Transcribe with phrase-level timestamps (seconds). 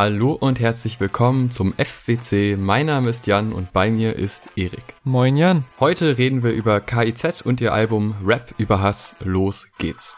[0.00, 2.56] Hallo und herzlich willkommen zum FWC.
[2.56, 4.94] Mein Name ist Jan und bei mir ist Erik.
[5.02, 5.64] Moin Jan.
[5.80, 9.16] Heute reden wir über KIZ und ihr Album Rap über Hass.
[9.18, 10.16] Los geht's.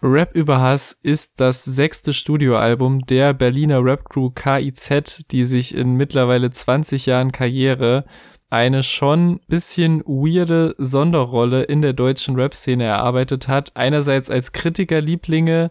[0.00, 6.50] Rap über Hass ist das sechste Studioalbum der Berliner Rap-Crew KIZ, die sich in mittlerweile
[6.50, 8.06] 20 Jahren Karriere
[8.50, 13.76] eine schon bisschen weirde Sonderrolle in der deutschen Rap-Szene erarbeitet hat.
[13.76, 15.70] Einerseits als Kritikerlieblinge,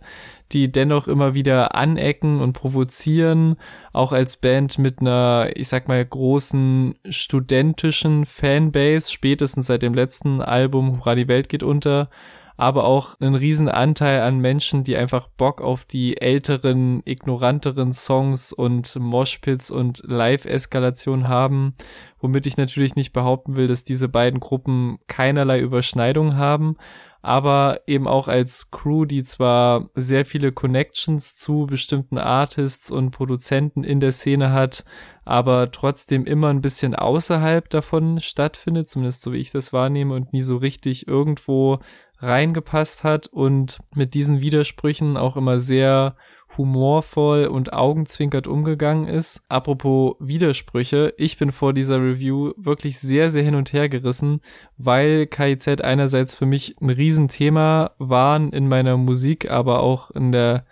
[0.51, 3.57] die dennoch immer wieder anecken und provozieren,
[3.93, 10.41] auch als Band mit einer, ich sag mal, großen studentischen Fanbase, spätestens seit dem letzten
[10.41, 12.09] Album Hurra, die Welt geht unter
[12.57, 18.51] aber auch einen riesen Anteil an Menschen, die einfach Bock auf die älteren, ignoranteren Songs
[18.51, 21.73] und Moshpits und Live-Eskalation haben,
[22.19, 26.77] womit ich natürlich nicht behaupten will, dass diese beiden Gruppen keinerlei Überschneidung haben,
[27.27, 33.83] aber eben auch als Crew, die zwar sehr viele Connections zu bestimmten Artists und Produzenten
[33.83, 34.85] in der Szene hat,
[35.25, 40.31] aber trotzdem immer ein bisschen außerhalb davon stattfindet, zumindest so wie ich das wahrnehme und
[40.31, 41.79] nie so richtig irgendwo
[42.19, 46.15] reingepasst hat und mit diesen Widersprüchen auch immer sehr
[46.57, 49.41] humorvoll und augenzwinkert umgegangen ist.
[49.49, 54.41] Apropos Widersprüche, ich bin vor dieser Review wirklich sehr, sehr hin und her gerissen,
[54.77, 60.65] weil KIZ einerseits für mich ein Riesenthema waren in meiner Musik, aber auch in der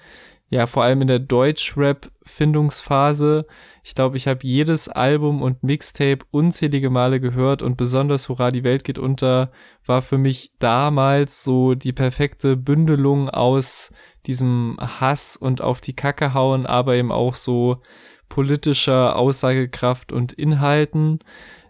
[0.50, 3.46] ja, vor allem in der Deutsch-Rap-Findungsphase.
[3.84, 8.64] Ich glaube, ich habe jedes Album und Mixtape unzählige Male gehört und besonders Hurra, die
[8.64, 9.52] Welt geht unter
[9.86, 13.92] war für mich damals so die perfekte Bündelung aus
[14.28, 17.82] diesem Hass und auf die Kacke hauen, aber eben auch so
[18.30, 21.20] politischer Aussagekraft und Inhalten.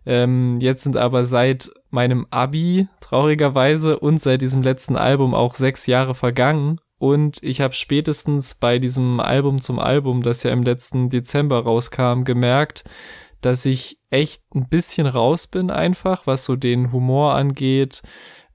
[0.06, 5.88] Ähm, jetzt sind aber seit meinem Abi traurigerweise und seit diesem letzten Album auch sechs
[5.88, 11.09] Jahre vergangen und ich habe spätestens bei diesem Album zum Album, das ja im letzten
[11.09, 12.83] Dezember rauskam, gemerkt,
[13.42, 18.02] dass ich echt ein bisschen raus bin einfach, was so den Humor angeht,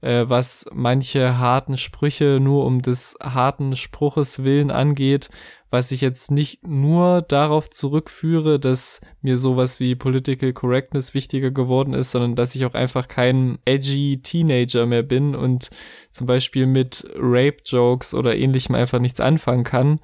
[0.01, 5.29] äh, was manche harten Sprüche nur um des harten Spruches willen angeht,
[5.69, 11.93] was ich jetzt nicht nur darauf zurückführe, dass mir sowas wie Political Correctness wichtiger geworden
[11.93, 15.69] ist, sondern dass ich auch einfach kein edgy Teenager mehr bin und
[16.11, 19.99] zum Beispiel mit Rape-Jokes oder ähnlichem einfach nichts anfangen kann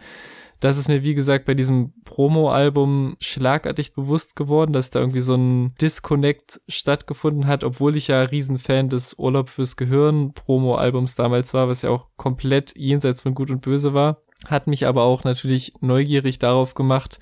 [0.60, 5.36] das ist mir, wie gesagt, bei diesem Promo-Album schlagartig bewusst geworden, dass da irgendwie so
[5.36, 11.68] ein Disconnect stattgefunden hat, obwohl ich ja Riesenfan des Urlaub fürs Gehirn Promo-Albums damals war,
[11.68, 14.24] was ja auch komplett jenseits von Gut und Böse war.
[14.48, 17.20] Hat mich aber auch natürlich neugierig darauf gemacht,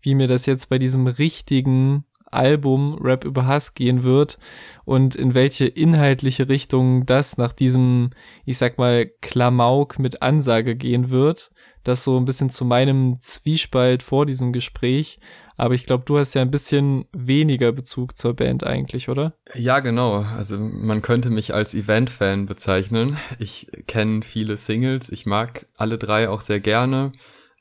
[0.00, 4.38] wie mir das jetzt bei diesem richtigen Album Rap über Hass gehen wird
[4.84, 8.10] und in welche inhaltliche Richtung das nach diesem,
[8.44, 11.50] ich sag mal, Klamauk mit Ansage gehen wird
[11.88, 15.18] das so ein bisschen zu meinem Zwiespalt vor diesem Gespräch.
[15.56, 19.34] Aber ich glaube, du hast ja ein bisschen weniger Bezug zur Band eigentlich, oder?
[19.54, 20.22] Ja, genau.
[20.36, 23.16] Also man könnte mich als Event-Fan bezeichnen.
[23.40, 25.08] Ich kenne viele Singles.
[25.08, 27.10] Ich mag alle drei auch sehr gerne.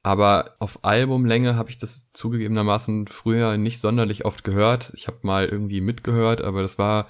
[0.03, 4.91] Aber auf Albumlänge habe ich das zugegebenermaßen früher nicht sonderlich oft gehört.
[4.95, 7.07] Ich habe mal irgendwie mitgehört, aber das war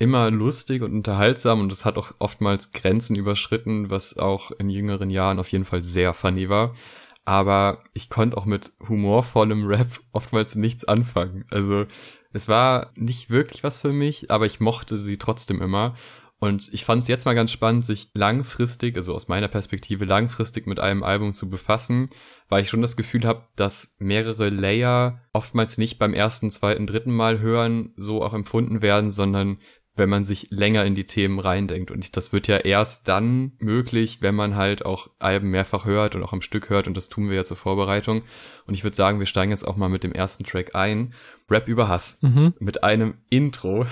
[0.00, 5.10] immer lustig und unterhaltsam und es hat auch oftmals Grenzen überschritten, was auch in jüngeren
[5.10, 6.74] Jahren auf jeden Fall sehr funny war.
[7.26, 11.44] Aber ich konnte auch mit humorvollem Rap oftmals nichts anfangen.
[11.50, 11.84] Also
[12.32, 15.94] es war nicht wirklich was für mich, aber ich mochte sie trotzdem immer.
[16.38, 20.66] Und ich fand es jetzt mal ganz spannend, sich langfristig, also aus meiner Perspektive langfristig
[20.66, 22.08] mit einem Album zu befassen,
[22.48, 27.12] weil ich schon das Gefühl habe, dass mehrere Layer oftmals nicht beim ersten, zweiten, dritten
[27.14, 29.58] Mal hören so auch empfunden werden, sondern
[30.00, 31.90] wenn man sich länger in die Themen reindenkt.
[31.90, 36.22] Und das wird ja erst dann möglich, wenn man halt auch Alben mehrfach hört und
[36.22, 36.88] auch am Stück hört.
[36.88, 38.22] Und das tun wir ja zur Vorbereitung.
[38.66, 41.12] Und ich würde sagen, wir steigen jetzt auch mal mit dem ersten Track ein.
[41.50, 42.16] Rap über Hass.
[42.22, 42.54] Mhm.
[42.58, 43.86] Mit einem Intro,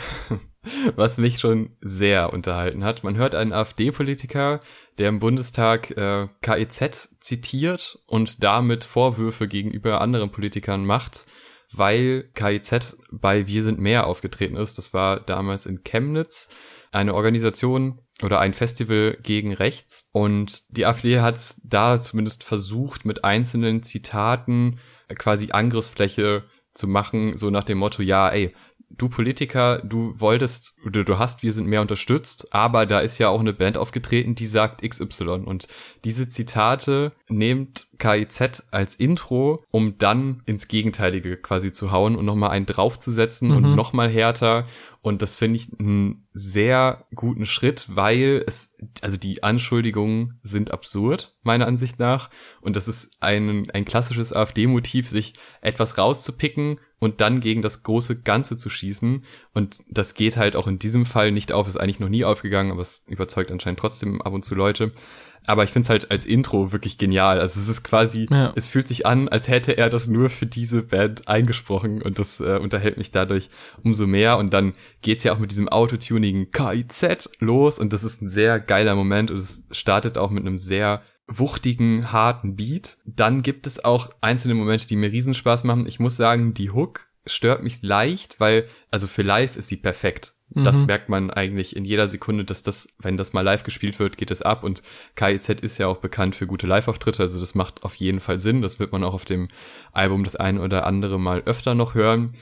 [0.96, 3.04] was mich schon sehr unterhalten hat.
[3.04, 4.60] Man hört einen AfD-Politiker,
[4.96, 11.26] der im Bundestag äh, KIZ zitiert und damit Vorwürfe gegenüber anderen Politikern macht
[11.72, 14.78] weil KIZ bei Wir sind mehr aufgetreten ist.
[14.78, 16.48] Das war damals in Chemnitz
[16.92, 20.08] eine Organisation oder ein Festival gegen rechts.
[20.12, 26.44] Und die AfD hat da zumindest versucht, mit einzelnen Zitaten quasi Angriffsfläche
[26.74, 28.54] zu machen, so nach dem Motto, ja, ey,
[28.90, 33.28] du Politiker, du wolltest oder du hast, wir sind mehr unterstützt, aber da ist ja
[33.28, 35.42] auch eine Band aufgetreten, die sagt XY.
[35.44, 35.68] Und
[36.04, 42.50] diese Zitate nehmt KIZ als Intro, um dann ins Gegenteilige quasi zu hauen und nochmal
[42.50, 43.56] einen draufzusetzen mhm.
[43.56, 44.64] und nochmal härter.
[45.00, 51.36] Und das finde ich einen sehr guten Schritt, weil es, also die Anschuldigungen sind absurd,
[51.42, 52.30] meiner Ansicht nach.
[52.60, 58.22] Und das ist ein, ein klassisches AfD-Motiv, sich etwas rauszupicken und dann gegen das große
[58.22, 59.24] Ganze zu schießen.
[59.54, 62.72] Und das geht halt auch in diesem Fall nicht auf, ist eigentlich noch nie aufgegangen,
[62.72, 64.92] aber es überzeugt anscheinend trotzdem ab und zu Leute.
[65.48, 67.40] Aber ich finde es halt als Intro wirklich genial.
[67.40, 68.52] Also es ist quasi, ja.
[68.54, 72.40] es fühlt sich an, als hätte er das nur für diese Band eingesprochen und das
[72.40, 73.48] äh, unterhält mich dadurch
[73.82, 74.36] umso mehr.
[74.36, 78.60] Und dann geht's ja auch mit diesem autotunigen KIZ los und das ist ein sehr
[78.60, 82.98] geiler Moment und es startet auch mit einem sehr wuchtigen, harten Beat.
[83.06, 85.86] Dann gibt es auch einzelne Momente, die mir Riesenspaß machen.
[85.86, 90.34] Ich muss sagen, die Hook stört mich leicht, weil, also für live ist sie perfekt.
[90.50, 90.64] Mhm.
[90.64, 94.16] Das merkt man eigentlich in jeder Sekunde, dass das, wenn das mal live gespielt wird,
[94.16, 94.82] geht es ab und
[95.16, 98.62] KIZ ist ja auch bekannt für gute Live-Auftritte, also das macht auf jeden Fall Sinn.
[98.62, 99.48] Das wird man auch auf dem
[99.92, 102.34] Album das ein oder andere mal öfter noch hören.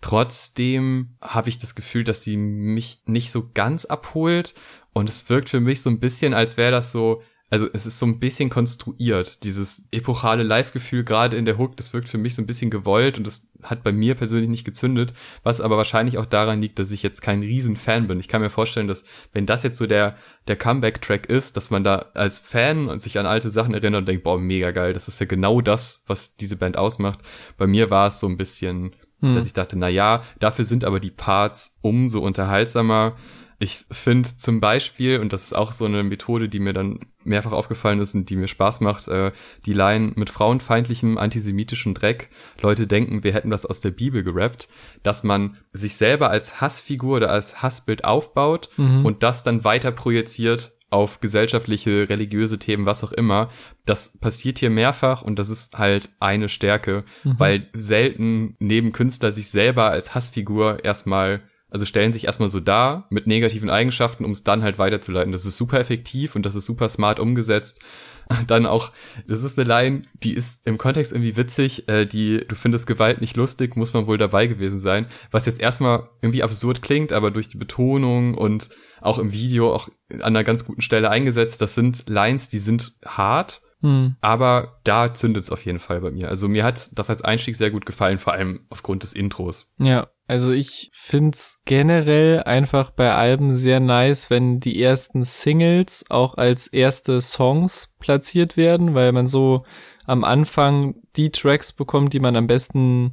[0.00, 4.54] Trotzdem habe ich das Gefühl, dass sie mich nicht so ganz abholt
[4.92, 7.22] und es wirkt für mich so ein bisschen, als wäre das so
[7.54, 11.92] also es ist so ein bisschen konstruiert, dieses epochale Live-Gefühl gerade in der Hook, das
[11.92, 15.14] wirkt für mich so ein bisschen gewollt und das hat bei mir persönlich nicht gezündet,
[15.44, 18.18] was aber wahrscheinlich auch daran liegt, dass ich jetzt kein Riesenfan bin.
[18.18, 20.16] Ich kann mir vorstellen, dass wenn das jetzt so der,
[20.48, 24.24] der Comeback-Track ist, dass man da als Fan sich an alte Sachen erinnert und denkt,
[24.24, 27.20] boah, mega geil, das ist ja genau das, was diese Band ausmacht.
[27.56, 29.36] Bei mir war es so ein bisschen, hm.
[29.36, 33.14] dass ich dachte, na ja, dafür sind aber die Parts umso unterhaltsamer
[33.58, 37.52] ich finde zum Beispiel, und das ist auch so eine Methode, die mir dann mehrfach
[37.52, 39.32] aufgefallen ist und die mir Spaß macht, äh,
[39.64, 42.30] die Line mit frauenfeindlichem antisemitischen Dreck,
[42.60, 44.68] Leute denken, wir hätten das aus der Bibel gerappt,
[45.02, 49.06] dass man sich selber als Hassfigur oder als Hassbild aufbaut mhm.
[49.06, 53.50] und das dann weiter projiziert auf gesellschaftliche, religiöse Themen, was auch immer.
[53.84, 57.34] Das passiert hier mehrfach und das ist halt eine Stärke, mhm.
[57.38, 61.42] weil selten neben Künstler sich selber als Hassfigur erstmal
[61.74, 65.32] also stellen sich erstmal so dar mit negativen Eigenschaften, um es dann halt weiterzuleiten.
[65.32, 67.80] Das ist super effektiv und das ist super smart umgesetzt.
[68.46, 68.92] Dann auch,
[69.26, 73.20] das ist eine Line, die ist im Kontext irgendwie witzig, äh, die, du findest Gewalt
[73.20, 75.06] nicht lustig, muss man wohl dabei gewesen sein.
[75.32, 78.70] Was jetzt erstmal irgendwie absurd klingt, aber durch die Betonung und
[79.02, 82.94] auch im Video auch an einer ganz guten Stelle eingesetzt, das sind Lines, die sind
[83.04, 84.16] hart, hm.
[84.22, 86.30] Aber da zündet es auf jeden Fall bei mir.
[86.30, 89.74] Also mir hat das als Einstieg sehr gut gefallen, vor allem aufgrund des Intros.
[89.78, 96.36] Ja, also ich find's generell einfach bei Alben sehr nice, wenn die ersten Singles auch
[96.36, 99.64] als erste Songs platziert werden, weil man so
[100.06, 103.12] am Anfang die Tracks bekommt, die man am besten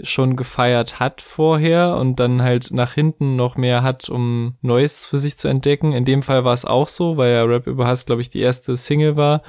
[0.00, 5.18] schon gefeiert hat vorher und dann halt nach hinten noch mehr hat, um Neues für
[5.18, 5.92] sich zu entdecken.
[5.92, 8.40] In dem Fall war es auch so, weil ja Rap über Hass, glaube ich, die
[8.40, 9.42] erste Single war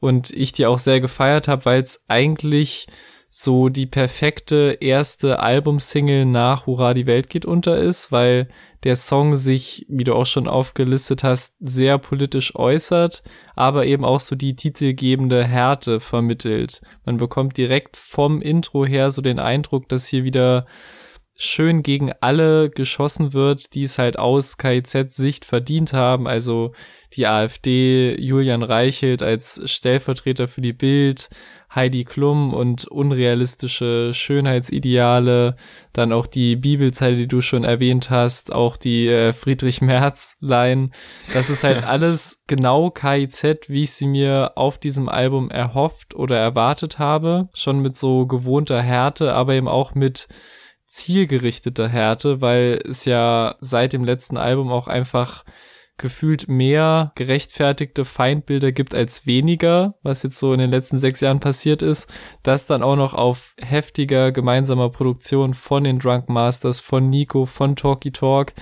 [0.00, 2.86] und ich die auch sehr gefeiert habe, weil es eigentlich
[3.30, 8.48] so die perfekte erste Albumsingle nach Hurra, die Welt geht unter ist, weil
[8.84, 13.22] der Song sich, wie du auch schon aufgelistet hast, sehr politisch äußert,
[13.54, 16.80] aber eben auch so die titelgebende Härte vermittelt.
[17.04, 20.66] Man bekommt direkt vom Intro her so den Eindruck, dass hier wieder
[21.40, 26.26] schön gegen alle geschossen wird, die es halt aus KIZ-Sicht verdient haben.
[26.26, 26.72] Also
[27.14, 31.30] die AfD, Julian Reichelt als Stellvertreter für die Bild,
[31.74, 35.56] Heidi Klum und unrealistische Schönheitsideale,
[35.92, 40.90] dann auch die Bibelzeile, die du schon erwähnt hast, auch die äh, Friedrich Merz-Line.
[41.34, 46.38] Das ist halt alles genau KIZ, wie ich sie mir auf diesem Album erhofft oder
[46.38, 47.48] erwartet habe.
[47.52, 50.28] Schon mit so gewohnter Härte, aber eben auch mit
[50.86, 55.44] zielgerichteter Härte, weil es ja seit dem letzten Album auch einfach
[55.98, 61.40] gefühlt mehr gerechtfertigte Feindbilder gibt als weniger, was jetzt so in den letzten sechs Jahren
[61.40, 62.10] passiert ist,
[62.42, 67.76] das dann auch noch auf heftiger gemeinsamer Produktion von den Drunk Masters, von Nico, von
[67.76, 68.52] Talkie Talk,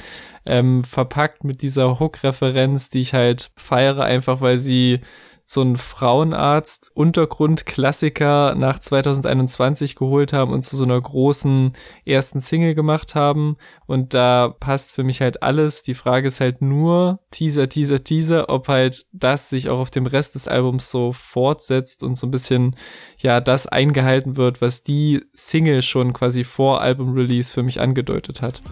[0.46, 5.00] ähm, verpackt mit dieser Hook-Referenz, die ich halt feiere, einfach weil sie
[5.48, 11.72] so einen Frauenarzt Untergrund-Klassiker nach 2021 geholt haben und zu so einer großen
[12.04, 13.56] ersten Single gemacht haben.
[13.86, 15.84] Und da passt für mich halt alles.
[15.84, 20.06] Die Frage ist halt nur Teaser, Teaser, Teaser, ob halt das sich auch auf dem
[20.06, 22.74] Rest des Albums so fortsetzt und so ein bisschen,
[23.18, 28.62] ja, das eingehalten wird, was die Single schon quasi vor Album-Release für mich angedeutet hat.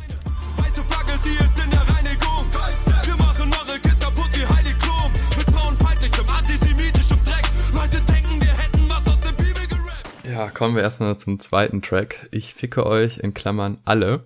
[10.34, 12.28] Ja, kommen wir erstmal zum zweiten Track.
[12.32, 14.24] Ich ficke euch in Klammern alle.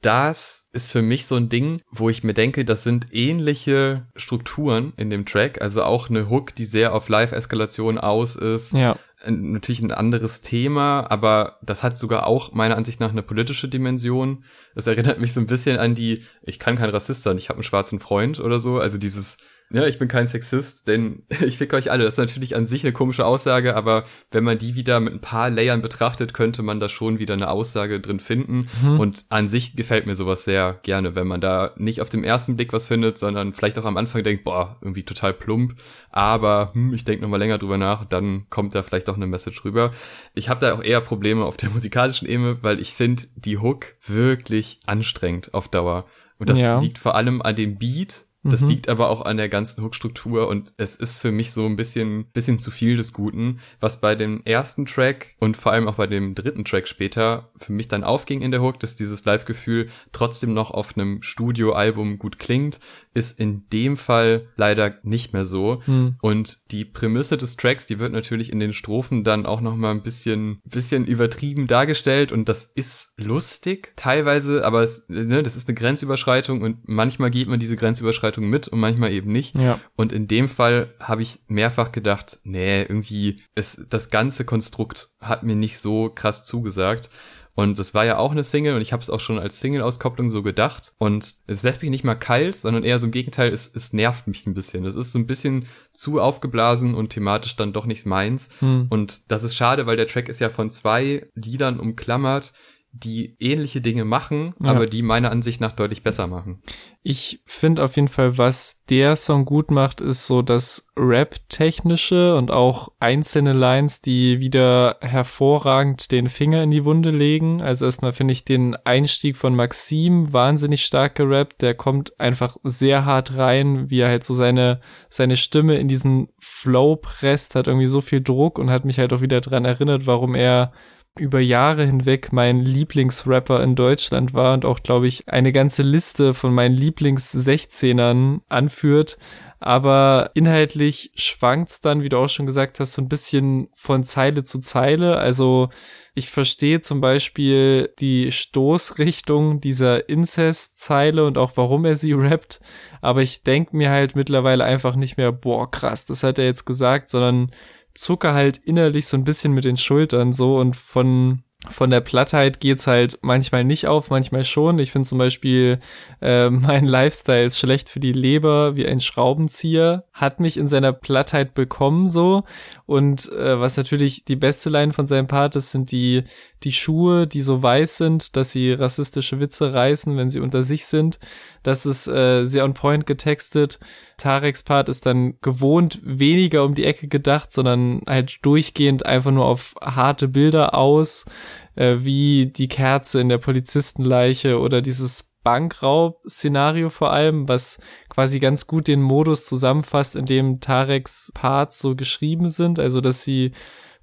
[0.00, 4.94] Das ist für mich so ein Ding, wo ich mir denke, das sind ähnliche Strukturen
[4.96, 8.72] in dem Track, also auch eine Hook, die sehr auf Live-Eskalation aus ist.
[8.72, 8.96] Ja.
[9.26, 14.44] Natürlich ein anderes Thema, aber das hat sogar auch meiner Ansicht nach eine politische Dimension.
[14.74, 17.58] Das erinnert mich so ein bisschen an die, ich kann kein Rassist sein, ich habe
[17.58, 19.36] einen schwarzen Freund oder so, also dieses
[19.72, 22.04] ja, ich bin kein Sexist, denn ich fick euch alle.
[22.04, 25.20] Das ist natürlich an sich eine komische Aussage, aber wenn man die wieder mit ein
[25.20, 28.68] paar Layern betrachtet, könnte man da schon wieder eine Aussage drin finden.
[28.82, 28.98] Mhm.
[28.98, 32.56] Und an sich gefällt mir sowas sehr gerne, wenn man da nicht auf dem ersten
[32.56, 35.74] Blick was findet, sondern vielleicht auch am Anfang denkt, boah, irgendwie total plump.
[36.10, 39.64] Aber hm, ich denke nochmal länger drüber nach, dann kommt da vielleicht auch eine Message
[39.64, 39.92] rüber.
[40.34, 43.94] Ich habe da auch eher Probleme auf der musikalischen Ebene, weil ich finde die Hook
[44.04, 46.06] wirklich anstrengend auf Dauer.
[46.38, 46.80] Und das ja.
[46.80, 48.68] liegt vor allem an dem Beat, das mhm.
[48.68, 52.24] liegt aber auch an der ganzen Hookstruktur und es ist für mich so ein bisschen,
[52.32, 56.06] bisschen zu viel des Guten, was bei dem ersten Track und vor allem auch bei
[56.06, 60.54] dem dritten Track später für mich dann aufging in der Hook, dass dieses Live-Gefühl trotzdem
[60.54, 62.80] noch auf einem Studioalbum gut klingt,
[63.12, 65.82] ist in dem Fall leider nicht mehr so.
[65.86, 66.16] Mhm.
[66.20, 69.90] Und die Prämisse des Tracks, die wird natürlich in den Strophen dann auch noch mal
[69.90, 75.68] ein bisschen, bisschen übertrieben dargestellt und das ist lustig teilweise, aber es, ne, das ist
[75.68, 79.56] eine Grenzüberschreitung und manchmal geht man diese Grenzüberschreitung mit und manchmal eben nicht.
[79.56, 79.80] Ja.
[79.96, 85.42] Und in dem Fall habe ich mehrfach gedacht, nee, irgendwie ist das ganze Konstrukt hat
[85.42, 87.10] mir nicht so krass zugesagt.
[87.54, 90.28] Und das war ja auch eine Single und ich habe es auch schon als Single-Auskopplung
[90.28, 90.92] so gedacht.
[90.98, 94.26] Und es lässt mich nicht mal kalt, sondern eher so im Gegenteil, es, es nervt
[94.26, 94.84] mich ein bisschen.
[94.84, 98.50] Es ist so ein bisschen zu aufgeblasen und thematisch dann doch nicht meins.
[98.60, 98.86] Hm.
[98.88, 102.52] Und das ist schade, weil der Track ist ja von zwei Liedern umklammert,
[102.92, 104.70] die ähnliche Dinge machen, ja.
[104.70, 106.60] aber die meiner Ansicht nach deutlich besser machen.
[107.02, 112.50] Ich finde auf jeden Fall, was der Song gut macht, ist so das Rap-technische und
[112.50, 117.62] auch einzelne Lines, die wieder hervorragend den Finger in die Wunde legen.
[117.62, 121.62] Also erstmal finde ich den Einstieg von Maxim wahnsinnig stark gerappt.
[121.62, 126.28] Der kommt einfach sehr hart rein, wie er halt so seine, seine Stimme in diesen
[126.40, 130.06] Flow presst, hat irgendwie so viel Druck und hat mich halt auch wieder dran erinnert,
[130.06, 130.72] warum er
[131.18, 136.34] über Jahre hinweg mein Lieblingsrapper in Deutschland war und auch, glaube ich, eine ganze Liste
[136.34, 139.18] von meinen Lieblings-16ern anführt.
[139.62, 144.42] Aber inhaltlich schwankt's dann, wie du auch schon gesagt hast, so ein bisschen von Zeile
[144.42, 145.18] zu Zeile.
[145.18, 145.68] Also
[146.14, 152.60] ich verstehe zum Beispiel die Stoßrichtung dieser Incest-Zeile und auch warum er sie rappt.
[153.02, 156.64] Aber ich denke mir halt mittlerweile einfach nicht mehr, boah, krass, das hat er jetzt
[156.64, 157.50] gesagt, sondern
[157.94, 162.58] zucke halt innerlich so ein bisschen mit den Schultern so und von von der Plattheit
[162.60, 164.78] geht's halt manchmal nicht auf, manchmal schon.
[164.78, 165.78] Ich finde zum Beispiel,
[166.22, 170.94] äh, mein Lifestyle ist schlecht für die Leber wie ein Schraubenzieher, hat mich in seiner
[170.94, 172.44] Plattheit bekommen so.
[172.86, 176.24] Und äh, was natürlich die beste Line von seinem Part ist, sind die,
[176.62, 180.86] die Schuhe, die so weiß sind, dass sie rassistische Witze reißen, wenn sie unter sich
[180.86, 181.18] sind.
[181.62, 183.78] Das ist äh, sehr on point getextet.
[184.16, 189.44] Tareks Part ist dann gewohnt weniger um die Ecke gedacht, sondern halt durchgehend einfach nur
[189.44, 191.26] auf harte Bilder aus,
[191.74, 198.66] äh, wie die Kerze in der Polizistenleiche oder dieses Bankraub-Szenario vor allem, was quasi ganz
[198.66, 203.52] gut den Modus zusammenfasst, in dem Tareks Parts so geschrieben sind, also dass sie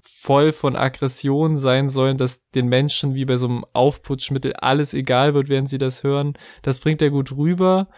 [0.00, 5.34] voll von Aggression sein sollen, dass den Menschen wie bei so einem Aufputschmittel alles egal
[5.34, 6.34] wird, während sie das hören.
[6.62, 7.88] Das bringt er gut rüber.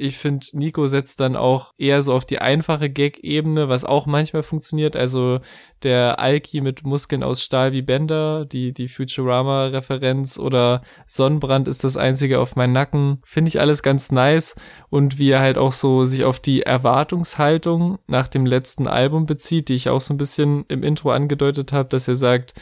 [0.00, 4.42] Ich finde, Nico setzt dann auch eher so auf die einfache Gag-Ebene, was auch manchmal
[4.42, 4.96] funktioniert.
[4.96, 5.40] Also
[5.82, 11.98] der Alki mit Muskeln aus Stahl wie Bänder, die, die Futurama-Referenz oder Sonnenbrand ist das
[11.98, 13.20] einzige auf meinen Nacken.
[13.24, 14.54] Finde ich alles ganz nice.
[14.88, 19.68] Und wie er halt auch so sich auf die Erwartungshaltung nach dem letzten Album bezieht,
[19.68, 22.54] die ich auch so ein bisschen im Intro angedeutet habe, dass er sagt,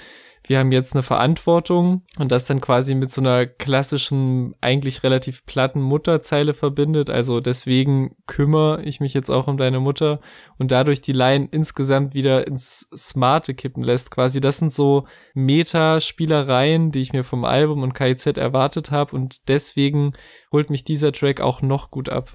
[0.49, 5.45] wir haben jetzt eine Verantwortung und das dann quasi mit so einer klassischen, eigentlich relativ
[5.45, 7.11] platten Mutterzeile verbindet.
[7.11, 10.21] Also deswegen kümmere ich mich jetzt auch um deine Mutter
[10.57, 14.11] und dadurch die Line insgesamt wieder ins Smarte kippen lässt.
[14.11, 19.49] Quasi das sind so Meta-Spielereien, die ich mir vom Album und KIZ erwartet habe und
[19.49, 20.13] deswegen
[20.51, 22.33] holt mich dieser Track auch noch gut ab.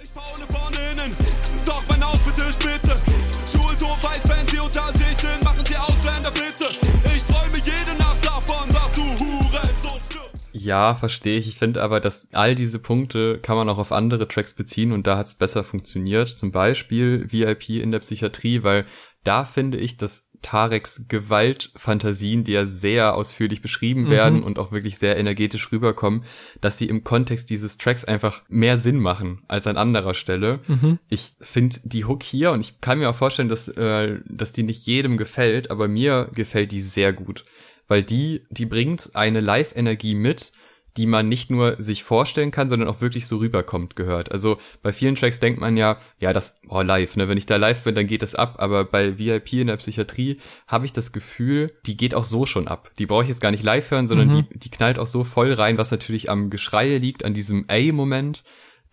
[10.63, 11.47] Ja, verstehe ich.
[11.47, 15.07] Ich finde aber, dass all diese Punkte kann man auch auf andere Tracks beziehen und
[15.07, 16.29] da hat es besser funktioniert.
[16.29, 18.85] Zum Beispiel VIP in der Psychiatrie, weil
[19.23, 24.09] da finde ich, dass Tareks Gewaltfantasien, die ja sehr ausführlich beschrieben mhm.
[24.09, 26.25] werden und auch wirklich sehr energetisch rüberkommen,
[26.61, 30.59] dass sie im Kontext dieses Tracks einfach mehr Sinn machen als an anderer Stelle.
[30.67, 30.99] Mhm.
[31.09, 34.63] Ich finde die Hook hier und ich kann mir auch vorstellen, dass, äh, dass die
[34.63, 37.45] nicht jedem gefällt, aber mir gefällt die sehr gut
[37.87, 40.53] weil die, die bringt eine Live-Energie mit,
[40.97, 44.31] die man nicht nur sich vorstellen kann, sondern auch wirklich so rüberkommt, gehört.
[44.31, 47.55] Also bei vielen Tracks denkt man ja, ja, das, oh, live, ne, wenn ich da
[47.55, 51.11] live bin, dann geht das ab, aber bei VIP in der Psychiatrie habe ich das
[51.11, 52.91] Gefühl, die geht auch so schon ab.
[52.99, 54.47] Die brauche ich jetzt gar nicht live hören, sondern mhm.
[54.51, 58.43] die, die knallt auch so voll rein, was natürlich am Geschreie liegt, an diesem A-Moment,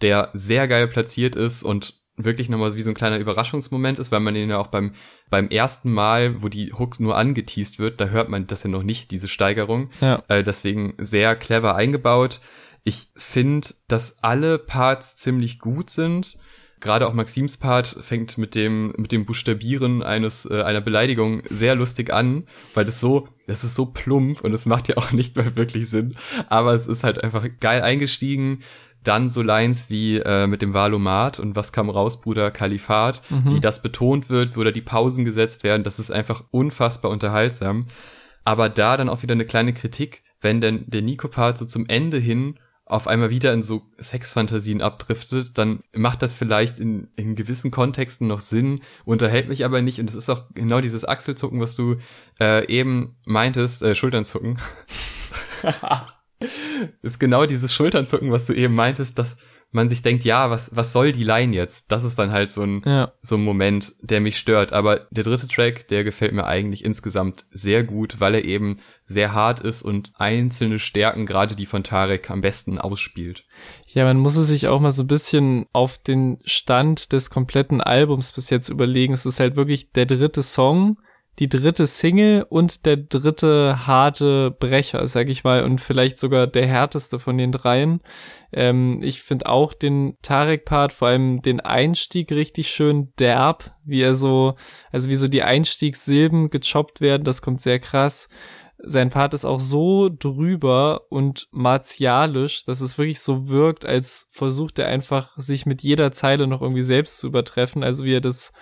[0.00, 4.20] der sehr geil platziert ist und wirklich nochmal wie so ein kleiner Überraschungsmoment ist, weil
[4.20, 4.92] man den ja auch beim,
[5.28, 8.82] beim ersten Mal, wo die Hooks nur angeteased wird, da hört man das ja noch
[8.82, 9.88] nicht, diese Steigerung.
[10.00, 10.22] Ja.
[10.28, 12.40] Äh, deswegen sehr clever eingebaut.
[12.84, 16.38] Ich finde, dass alle Parts ziemlich gut sind.
[16.80, 21.74] Gerade auch Maxims Part fängt mit dem, mit dem Buchstabieren eines, äh, einer Beleidigung sehr
[21.74, 25.36] lustig an, weil das so, das ist so plump und es macht ja auch nicht
[25.36, 26.16] mehr wirklich Sinn.
[26.48, 28.60] Aber es ist halt einfach geil eingestiegen
[29.02, 33.54] dann so Lines wie äh, mit dem Valomat und was kam raus, Bruder Kalifat, mhm.
[33.54, 37.86] wie das betont wird, wo da die Pausen gesetzt werden, das ist einfach unfassbar unterhaltsam.
[38.44, 42.18] Aber da dann auch wieder eine kleine Kritik, wenn denn der Nico-Part so zum Ende
[42.18, 47.70] hin auf einmal wieder in so Sexfantasien abdriftet, dann macht das vielleicht in, in gewissen
[47.70, 50.00] Kontexten noch Sinn, unterhält mich aber nicht.
[50.00, 51.96] Und es ist auch genau dieses Achselzucken, was du
[52.40, 54.58] äh, eben meintest, äh, Schulternzucken.
[57.02, 59.36] ist genau dieses Schulternzucken, was du eben meintest, dass
[59.72, 61.92] man sich denkt, ja, was, was soll die Line jetzt?
[61.92, 63.12] Das ist dann halt so ein, ja.
[63.22, 64.72] so ein Moment, der mich stört.
[64.72, 69.32] Aber der dritte Track, der gefällt mir eigentlich insgesamt sehr gut, weil er eben sehr
[69.32, 73.44] hart ist und einzelne Stärken, gerade die von Tarek, am besten ausspielt.
[73.86, 77.80] Ja, man muss es sich auch mal so ein bisschen auf den Stand des kompletten
[77.80, 79.14] Albums bis jetzt überlegen.
[79.14, 80.96] Es ist halt wirklich der dritte Song
[81.40, 86.66] die dritte Single und der dritte harte Brecher, sag ich mal, und vielleicht sogar der
[86.66, 88.02] härteste von den dreien.
[88.52, 94.14] Ähm, ich finde auch den Tarek-Part, vor allem den Einstieg richtig schön derb, wie er
[94.14, 94.54] so,
[94.92, 98.28] also wie so die Einstiegssilben gechoppt werden, das kommt sehr krass.
[98.76, 104.78] Sein Part ist auch so drüber und martialisch, dass es wirklich so wirkt, als versucht
[104.78, 107.82] er einfach, sich mit jeder Zeile noch irgendwie selbst zu übertreffen.
[107.82, 108.52] Also wie er das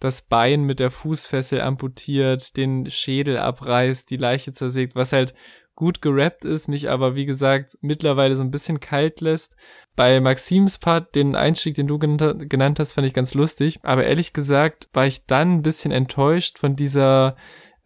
[0.00, 5.34] das Bein mit der Fußfessel amputiert, den Schädel abreißt, die Leiche zersägt, was halt
[5.74, 9.56] gut gerappt ist, mich aber wie gesagt mittlerweile so ein bisschen kalt lässt.
[9.94, 14.32] Bei Maxims Part, den Einstieg, den du genannt hast, fand ich ganz lustig, aber ehrlich
[14.32, 17.36] gesagt war ich dann ein bisschen enttäuscht von dieser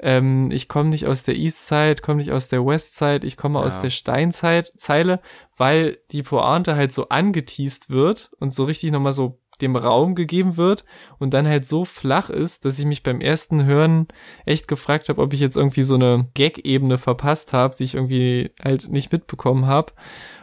[0.03, 3.37] ähm, ich komme nicht aus der East Side, komme nicht aus der West Side, ich
[3.37, 3.67] komme ja.
[3.67, 5.21] aus der Steinzeit Zeile,
[5.57, 10.57] weil die Pointe halt so angeteased wird und so richtig nochmal so dem Raum gegeben
[10.57, 10.85] wird
[11.19, 14.09] und dann halt so flach ist, dass ich mich beim ersten Hören
[14.47, 18.51] echt gefragt habe, ob ich jetzt irgendwie so eine Gag-Ebene verpasst habe, die ich irgendwie
[18.63, 19.93] halt nicht mitbekommen habe.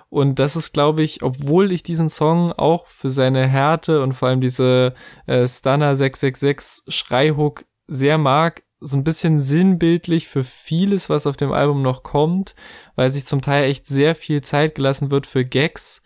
[0.10, 4.30] Und das ist, glaube ich, obwohl ich diesen Song auch für seine Härte und vor
[4.30, 4.94] allem diese
[5.26, 11.52] äh, Stunner 666 Schreihook sehr mag, so ein bisschen sinnbildlich für vieles, was auf dem
[11.52, 12.56] Album noch kommt,
[12.96, 16.04] weil sich zum Teil echt sehr viel Zeit gelassen wird für Gags,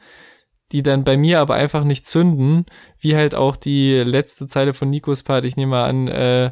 [0.72, 2.66] die dann bei mir aber einfach nicht zünden,
[3.00, 6.52] wie halt auch die letzte Zeile von Nikos Part, ich nehme mal an, äh,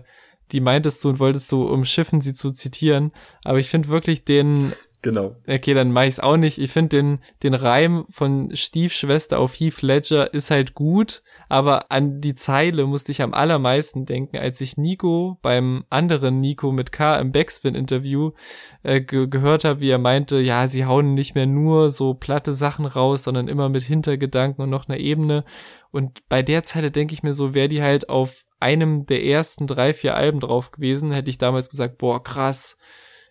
[0.51, 3.11] die meintest du und wolltest du umschiffen, sie zu zitieren,
[3.43, 5.37] aber ich finde wirklich den Genau.
[5.47, 6.57] Okay, dann mach ich's auch nicht.
[6.57, 12.21] Ich finde den, den Reim von Stiefschwester auf Heath Ledger ist halt gut, aber an
[12.21, 17.17] die Zeile musste ich am allermeisten denken, als ich Nico beim anderen Nico mit K
[17.17, 18.31] im Backspin-Interview
[18.83, 22.53] äh, ge gehört habe, wie er meinte, ja, sie hauen nicht mehr nur so platte
[22.53, 25.43] Sachen raus, sondern immer mit Hintergedanken und noch einer Ebene.
[25.91, 29.65] Und bei der Zeile denke ich mir so, wäre die halt auf einem der ersten
[29.65, 32.77] drei, vier Alben drauf gewesen, hätte ich damals gesagt, boah, krass,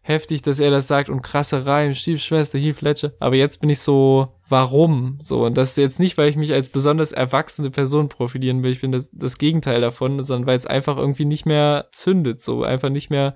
[0.02, 3.12] heftig, dass er das sagt und krasse Reim, Stiefschwester, Heath Ledger.
[3.20, 5.18] Aber jetzt bin ich so, warum?
[5.20, 8.70] So, und das ist jetzt nicht, weil ich mich als besonders erwachsene Person profilieren will.
[8.70, 12.62] Ich bin das, das Gegenteil davon, sondern weil es einfach irgendwie nicht mehr zündet, so
[12.62, 13.34] einfach nicht mehr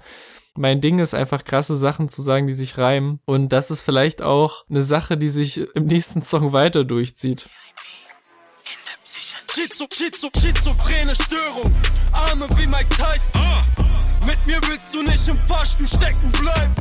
[0.55, 3.20] mein Ding ist einfach krasse Sachen zu sagen, die sich reimen.
[3.25, 7.48] Und das ist vielleicht auch eine Sache, die sich im nächsten Song weiter durchzieht.
[9.51, 11.75] Schizo, Schizo, schizophrene Störung.
[12.12, 13.40] Arme wie Mike Tyson.
[14.27, 15.38] Mit mir willst du nicht im
[15.72, 16.74] Fahrstuhl stecken bleiben.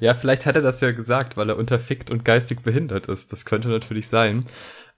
[0.00, 3.32] Ja, vielleicht hat er das ja gesagt, weil er unterfickt und geistig behindert ist.
[3.32, 4.46] Das könnte natürlich sein.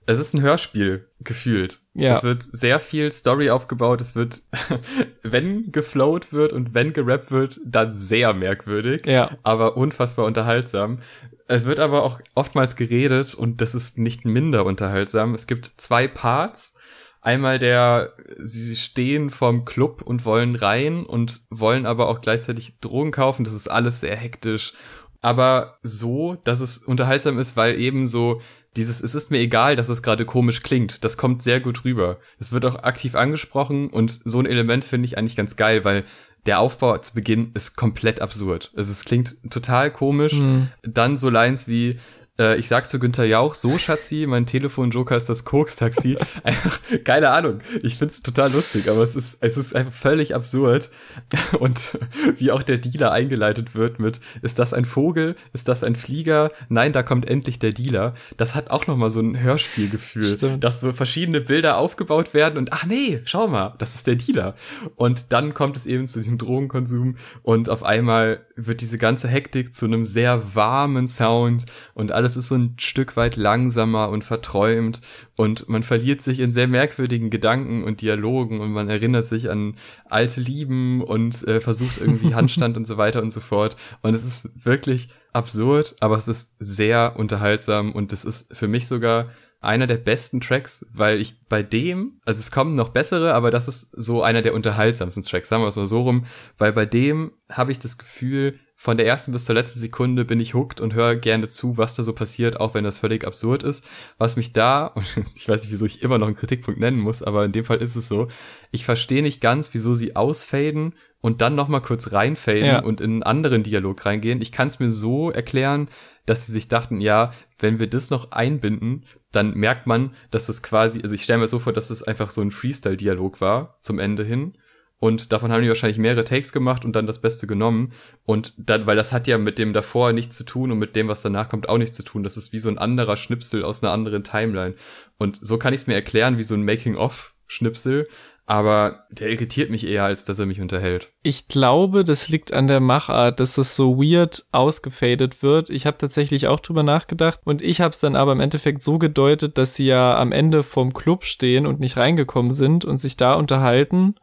[0.05, 1.79] Es ist ein Hörspiel gefühlt.
[1.93, 2.15] Ja.
[2.15, 4.01] Es wird sehr viel Story aufgebaut.
[4.01, 4.43] Es wird,
[5.23, 9.05] wenn geflowt wird und wenn gerappt wird, dann sehr merkwürdig.
[9.05, 9.31] Ja.
[9.43, 10.99] Aber unfassbar unterhaltsam.
[11.47, 15.35] Es wird aber auch oftmals geredet und das ist nicht minder unterhaltsam.
[15.35, 16.75] Es gibt zwei Parts.
[17.21, 23.11] Einmal der, sie stehen vorm Club und wollen rein und wollen aber auch gleichzeitig Drogen
[23.11, 23.43] kaufen.
[23.43, 24.73] Das ist alles sehr hektisch.
[25.21, 28.41] Aber so, dass es unterhaltsam ist, weil eben so
[28.75, 31.03] dieses, es ist mir egal, dass es gerade komisch klingt.
[31.03, 32.17] Das kommt sehr gut rüber.
[32.39, 36.05] Es wird auch aktiv angesprochen und so ein Element finde ich eigentlich ganz geil, weil
[36.47, 38.71] der Aufbau zu Beginn ist komplett absurd.
[38.75, 40.33] Also es klingt total komisch.
[40.33, 40.69] Mhm.
[40.81, 41.99] Dann so Lines wie,
[42.39, 46.17] äh, ich sag zu Günther Jauch, so Schatzi, mein Telefonjoker ist das Koks-Taxi.
[46.43, 47.59] Einfach, keine Ahnung.
[47.83, 50.89] Ich find's total lustig, aber es ist, es ist einfach völlig absurd.
[51.59, 51.97] Und
[52.37, 55.35] wie auch der Dealer eingeleitet wird mit, ist das ein Vogel?
[55.53, 56.51] Ist das ein Flieger?
[56.69, 58.13] Nein, da kommt endlich der Dealer.
[58.37, 60.63] Das hat auch nochmal so ein Hörspielgefühl, Stimmt.
[60.63, 64.55] dass so verschiedene Bilder aufgebaut werden und ach nee, schau mal, das ist der Dealer.
[64.95, 69.73] Und dann kommt es eben zu diesem Drogenkonsum und auf einmal wird diese ganze Hektik
[69.73, 75.01] zu einem sehr warmen Sound und alles ist so ein Stück weit langsamer und verträumt
[75.35, 79.75] und man verliert sich in sehr merkwürdigen Gedanken und Dialogen und man erinnert sich an
[80.05, 83.75] alte Lieben und äh, versucht irgendwie Handstand und so weiter und so fort.
[84.01, 88.87] Und es ist wirklich absurd, aber es ist sehr unterhaltsam und es ist für mich
[88.87, 89.29] sogar
[89.61, 93.67] einer der besten Tracks, weil ich bei dem, also es kommen noch bessere, aber das
[93.67, 96.25] ist so einer der unterhaltsamsten Tracks, sagen wir es mal so rum,
[96.57, 100.39] weil bei dem habe ich das Gefühl, von der ersten bis zur letzten Sekunde bin
[100.39, 103.61] ich hooked und höre gerne zu, was da so passiert, auch wenn das völlig absurd
[103.61, 103.87] ist.
[104.17, 107.21] Was mich da, und ich weiß nicht, wieso ich immer noch einen Kritikpunkt nennen muss,
[107.21, 108.27] aber in dem Fall ist es so,
[108.71, 112.81] ich verstehe nicht ganz, wieso sie ausfaden und dann nochmal kurz reinfaden ja.
[112.81, 114.41] und in einen anderen Dialog reingehen.
[114.41, 115.87] Ich kann es mir so erklären,
[116.25, 120.63] dass sie sich dachten, ja, wenn wir das noch einbinden, dann merkt man, dass das
[120.63, 123.99] quasi, also ich stelle mir so vor, dass das einfach so ein Freestyle-Dialog war zum
[123.99, 124.55] Ende hin
[125.01, 127.91] und davon haben die wahrscheinlich mehrere Takes gemacht und dann das Beste genommen.
[128.23, 131.07] Und dann, weil das hat ja mit dem davor nichts zu tun und mit dem,
[131.07, 132.21] was danach kommt, auch nichts zu tun.
[132.21, 134.75] Das ist wie so ein anderer Schnipsel aus einer anderen Timeline.
[135.17, 138.07] Und so kann ich es mir erklären, wie so ein Making-of-Schnipsel.
[138.45, 141.09] Aber der irritiert mich eher, als dass er mich unterhält.
[141.23, 145.71] Ich glaube, das liegt an der Machart, dass es so weird ausgefadet wird.
[145.71, 148.99] Ich habe tatsächlich auch drüber nachgedacht und ich habe es dann aber im Endeffekt so
[148.99, 153.17] gedeutet, dass sie ja am Ende vom Club stehen und nicht reingekommen sind und sich
[153.17, 154.13] da unterhalten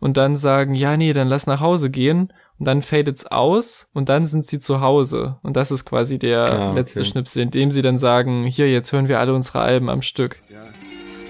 [0.00, 4.08] und dann sagen, ja, nee, dann lass nach Hause gehen und dann fadet's aus und
[4.08, 6.78] dann sind sie zu Hause und das ist quasi der ah, okay.
[6.80, 10.02] letzte Schnipsel, in dem sie dann sagen, hier, jetzt hören wir alle unsere Alben am
[10.02, 10.42] Stück.
[10.50, 10.64] Ja,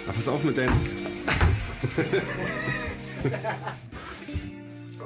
[0.04, 0.72] aber pass auf mit deinem...
[5.00, 5.04] oh,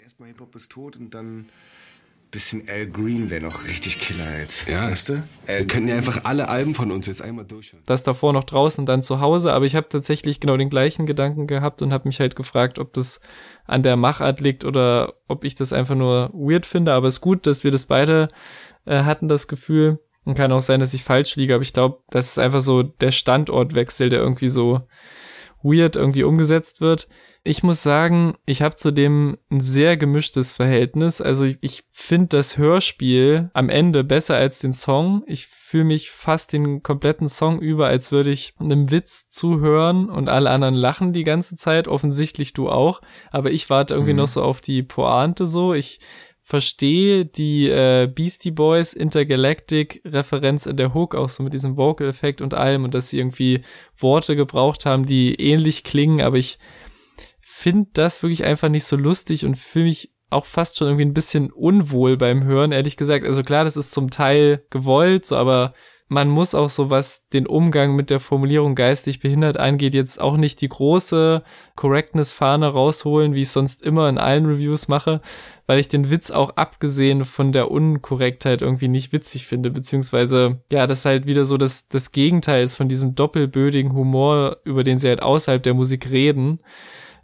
[0.02, 1.46] erstmal Hip-Hop ist tot und dann
[2.30, 4.68] bisschen Al Green wäre noch richtig Killer jetzt.
[4.68, 4.90] Ja.
[4.90, 5.22] Weißt du?
[5.46, 7.82] Wir könnten ja einfach alle Alben von uns jetzt einmal durchhören.
[7.86, 9.52] Das davor noch draußen, dann zu Hause.
[9.52, 12.92] Aber ich habe tatsächlich genau den gleichen Gedanken gehabt und habe mich halt gefragt, ob
[12.92, 13.20] das
[13.66, 16.92] an der Machart liegt oder ob ich das einfach nur weird finde.
[16.92, 18.28] Aber es ist gut, dass wir das beide
[18.86, 19.98] äh, hatten, das Gefühl.
[20.24, 21.54] Und kann auch sein, dass ich falsch liege.
[21.54, 24.82] Aber ich glaube, das ist einfach so der Standortwechsel, der irgendwie so
[25.62, 27.08] weird irgendwie umgesetzt wird.
[27.42, 31.22] Ich muss sagen, ich habe zu dem ein sehr gemischtes Verhältnis.
[31.22, 35.22] Also ich, ich finde das Hörspiel am Ende besser als den Song.
[35.26, 40.28] Ich fühle mich fast den kompletten Song über, als würde ich einem Witz zuhören und
[40.28, 41.88] alle anderen lachen die ganze Zeit.
[41.88, 43.00] Offensichtlich du auch.
[43.32, 44.18] Aber ich warte irgendwie mhm.
[44.18, 45.72] noch so auf die Pointe so.
[45.72, 45.98] Ich
[46.50, 52.08] verstehe die äh, Beastie Boys Intergalactic Referenz in der Hook auch so mit diesem Vocal
[52.08, 53.60] Effekt und allem und dass sie irgendwie
[53.96, 56.58] Worte gebraucht haben, die ähnlich klingen, aber ich
[57.60, 61.14] finde das wirklich einfach nicht so lustig und fühle mich auch fast schon irgendwie ein
[61.14, 63.26] bisschen unwohl beim Hören, ehrlich gesagt.
[63.26, 65.74] Also klar, das ist zum Teil gewollt, so, aber
[66.08, 70.38] man muss auch so, was den Umgang mit der Formulierung geistig behindert angeht, jetzt auch
[70.38, 71.42] nicht die große
[71.76, 75.20] Correctness-Fahne rausholen, wie ich sonst immer in allen Reviews mache,
[75.66, 80.86] weil ich den Witz auch abgesehen von der Unkorrektheit irgendwie nicht witzig finde, beziehungsweise, ja,
[80.86, 85.08] das halt wieder so das, das Gegenteil ist von diesem doppelbödigen Humor, über den sie
[85.08, 86.60] halt außerhalb der Musik reden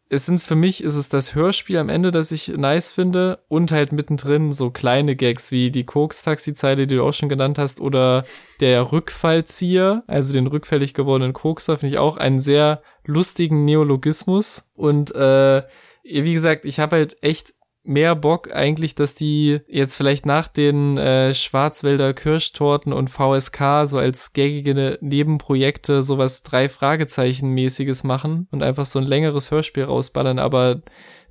[0.08, 3.72] es sind für mich ist es das Hörspiel am Ende, das ich nice finde und
[3.72, 8.24] halt mittendrin so kleine Gags wie die Koks-Taxi-Zeile, die du auch schon genannt hast, oder
[8.60, 14.70] der Rückfallzieher, also den rückfällig gewordenen Kokser, finde ich auch einen sehr lustigen Neologismus.
[14.74, 15.62] Und äh,
[16.04, 17.54] wie gesagt, ich habe halt echt
[17.86, 23.98] mehr Bock eigentlich, dass die jetzt vielleicht nach den äh, Schwarzwälder Kirschtorten und VSK so
[23.98, 30.38] als gängige Nebenprojekte sowas drei Fragezeichen mäßiges machen und einfach so ein längeres Hörspiel rausballern,
[30.38, 30.82] aber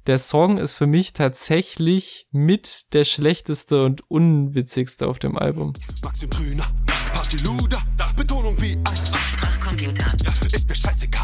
[0.08, 5.74] der Song ist für mich tatsächlich mit der schlechteste und unwitzigste auf dem Album.
[6.04, 6.66] Maxim Grüner,
[7.12, 7.82] Partyluder,
[8.16, 10.06] Betonung wie ein Sprachcomputer.
[10.54, 11.15] Ist mir scheißegal,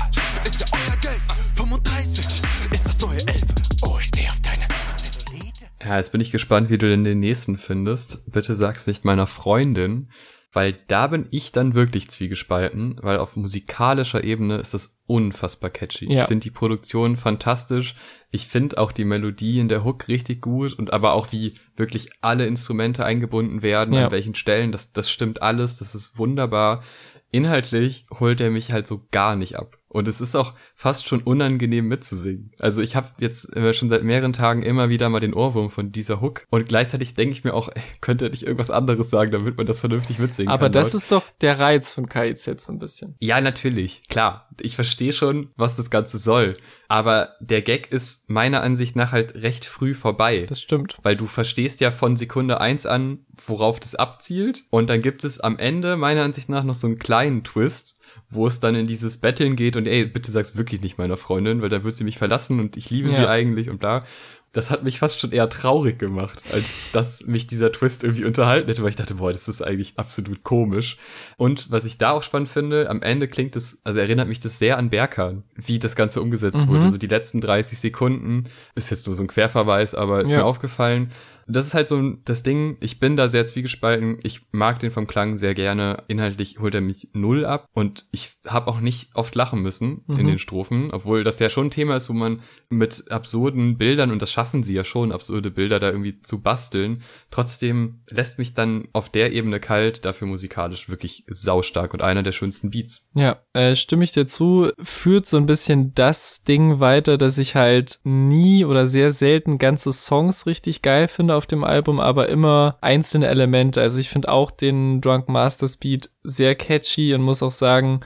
[5.84, 8.32] ja, jetzt bin ich gespannt, wie du denn den nächsten findest.
[8.32, 10.10] Bitte sag's nicht meiner Freundin,
[10.54, 16.12] weil da bin ich dann wirklich zwiegespalten, weil auf musikalischer Ebene ist das unfassbar catchy.
[16.12, 16.22] Ja.
[16.22, 17.96] Ich finde die Produktion fantastisch.
[18.32, 22.10] Ich finde auch die Melodie in der Hook richtig gut und aber auch wie wirklich
[22.22, 24.06] alle Instrumente eingebunden werden, ja.
[24.06, 26.84] an welchen Stellen, das, das stimmt alles, das ist wunderbar.
[27.32, 29.78] Inhaltlich holt er mich halt so gar nicht ab.
[29.92, 32.52] Und es ist auch fast schon unangenehm mitzusingen.
[32.60, 35.92] Also ich habe jetzt äh, schon seit mehreren Tagen immer wieder mal den Ohrwurm von
[35.92, 36.48] dieser Hook.
[36.50, 39.66] Und gleichzeitig denke ich mir auch, ey, könnte er nicht irgendwas anderes sagen, damit man
[39.66, 40.72] das vernünftig mitsingen Aber kann.
[40.72, 41.02] das laut.
[41.02, 43.16] ist doch der Reiz von KIZ so ein bisschen.
[43.20, 44.50] Ja, natürlich, klar.
[44.62, 46.56] Ich verstehe schon, was das Ganze soll.
[46.88, 50.46] Aber der Gag ist meiner Ansicht nach halt recht früh vorbei.
[50.48, 50.98] Das stimmt.
[51.04, 54.64] Weil du verstehst ja von Sekunde eins an, worauf das abzielt.
[54.70, 58.01] Und dann gibt es am Ende meiner Ansicht nach noch so einen kleinen Twist,
[58.32, 61.62] wo es dann in dieses Betteln geht und ey, bitte sag's wirklich nicht meiner Freundin,
[61.62, 63.30] weil dann wird sie mich verlassen und ich liebe sie Ja.
[63.30, 64.06] eigentlich und bla.
[64.54, 68.68] Das hat mich fast schon eher traurig gemacht, als dass mich dieser Twist irgendwie unterhalten
[68.68, 70.98] hätte, weil ich dachte, boah, das ist eigentlich absolut komisch.
[71.38, 74.60] Und was ich da auch spannend finde, am Ende klingt es, also erinnert mich das
[74.60, 76.74] sehr an Berkan, wie das Ganze umgesetzt Mhm.
[76.74, 76.90] wurde.
[76.90, 78.44] So die letzten 30 Sekunden,
[78.76, 80.40] ist jetzt nur so ein Querverweis, aber ist Ja.
[80.40, 81.12] mir aufgefallen.
[81.48, 84.20] Das ist halt so das Ding, ich bin da sehr zwiegespalten.
[84.24, 86.04] Ich mag den vom Klang sehr gerne.
[86.08, 90.16] Inhaltlich holt er mich null ab und ich habe auch nicht oft lachen müssen in
[90.24, 90.28] Mhm.
[90.28, 94.22] den Strophen, obwohl das ja schon ein Thema ist, wo man mit absurden Bildern, und
[94.22, 97.02] das schaffen sie ja schon, absurde Bilder da irgendwie zu basteln,
[97.32, 102.32] trotzdem lässt mich dann auf der Ebene kalt, dafür musikalisch wirklich saustark und einer der
[102.32, 103.10] schönsten Beats.
[103.14, 107.56] Ja, äh, stimme ich dir zu, führt so ein bisschen das Ding weiter, dass ich
[107.56, 112.78] halt nie oder sehr selten ganze Songs richtig geil finde auf dem Album, aber immer
[112.82, 113.82] einzelne Elemente.
[113.82, 118.02] Also ich finde auch den Drunk Masters Beat sehr catchy und muss auch sagen,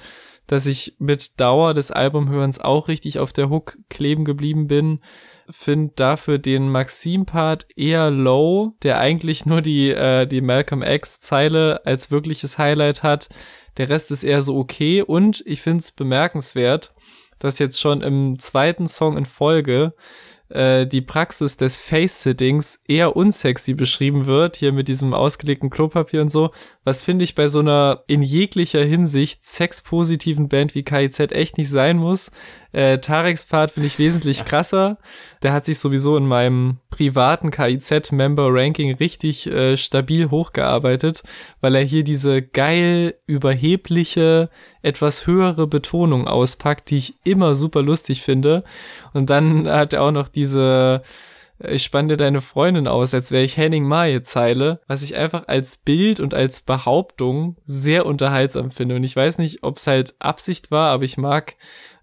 [0.48, 5.02] dass ich mit Dauer des Albumhörens auch richtig auf der Hook kleben geblieben bin.
[5.50, 12.12] Find dafür den Maxim-Part eher low, der eigentlich nur die, äh, die Malcolm X-Zeile als
[12.12, 13.28] wirkliches Highlight hat.
[13.76, 16.94] Der Rest ist eher so okay und ich find's bemerkenswert,
[17.40, 19.94] dass jetzt schon im zweiten Song in Folge
[20.50, 26.30] äh, die Praxis des Face-Sittings eher unsexy beschrieben wird, hier mit diesem ausgelegten Klopapier und
[26.30, 26.52] so,
[26.84, 31.70] was finde ich bei so einer in jeglicher Hinsicht sexpositiven Band wie KIZ echt nicht
[31.70, 32.32] sein muss.
[32.76, 34.98] Äh, Tareks Part finde ich wesentlich krasser.
[35.44, 41.24] Der hat sich sowieso in meinem privaten KIZ-Member-Ranking richtig äh, stabil hochgearbeitet,
[41.62, 44.50] weil er hier diese geil überhebliche,
[44.82, 48.66] etwas höhere Betonung auspackt, die ich immer super lustig finde.
[49.14, 51.02] Und dann hat er auch noch diese
[51.58, 55.48] ich spann dir deine Freundin aus, als wäre ich Henning Maye Zeile, was ich einfach
[55.48, 58.96] als Bild und als Behauptung sehr unterhaltsam finde.
[58.96, 61.56] Und ich weiß nicht, ob es halt Absicht war, aber ich mag,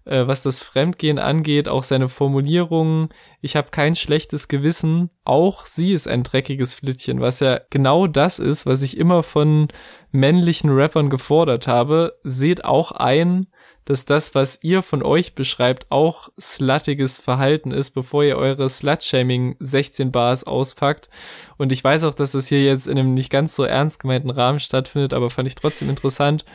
[0.05, 3.09] äh, was das Fremdgehen angeht, auch seine Formulierungen.
[3.41, 5.09] Ich habe kein schlechtes Gewissen.
[5.23, 9.67] Auch sie ist ein dreckiges Flittchen, was ja genau das ist, was ich immer von
[10.11, 12.17] männlichen Rappern gefordert habe.
[12.23, 13.47] Seht auch ein,
[13.85, 19.57] dass das, was ihr von euch beschreibt, auch sluttiges Verhalten ist, bevor ihr eure Slut-Shaming
[19.59, 21.09] 16 Bars auspackt.
[21.57, 24.29] Und ich weiß auch, dass das hier jetzt in einem nicht ganz so ernst gemeinten
[24.29, 26.45] Rahmen stattfindet, aber fand ich trotzdem interessant.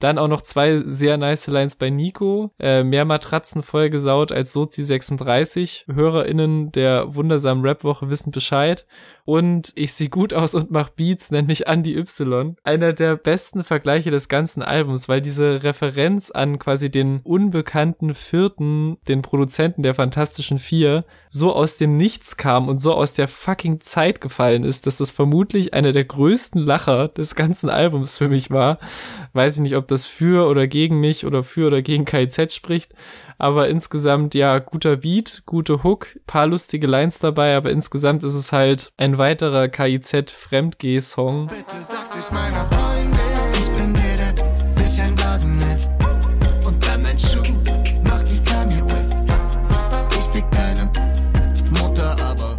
[0.00, 2.50] Dann auch noch zwei sehr nice Lines bei Nico.
[2.58, 5.86] Äh, mehr Matratzen vollgesaut als Sozi 36.
[5.92, 8.86] HörerInnen der wundersamen Rap-Woche wissen Bescheid.
[9.26, 12.56] Und ich sehe gut aus und mach Beats, nenn mich Andy Y.
[12.62, 18.98] Einer der besten Vergleiche des ganzen Albums, weil diese Referenz an quasi den unbekannten Vierten,
[19.08, 23.80] den Produzenten der Fantastischen Vier, so aus dem Nichts kam und so aus der fucking
[23.80, 28.52] Zeit gefallen ist, dass das vermutlich einer der größten Lacher des ganzen Albums für mich
[28.52, 28.78] war.
[29.32, 32.92] Weiß ich nicht, ob das für oder gegen mich oder für oder gegen KIZ spricht.
[33.38, 38.52] Aber insgesamt, ja, guter Beat, gute Hook, paar lustige Lines dabei, aber insgesamt ist es
[38.52, 41.48] halt ein weiterer KIZ-Fremdgeh-Song.
[41.48, 43.18] Bitte sag dich meiner Freundin,
[43.52, 45.90] ich bin der, der sich entladen lässt.
[46.66, 47.42] Und dann ein Schuh,
[48.04, 49.14] mach wie Kanye West.
[50.12, 50.90] Ich fick deine
[51.78, 52.56] Mutter, aber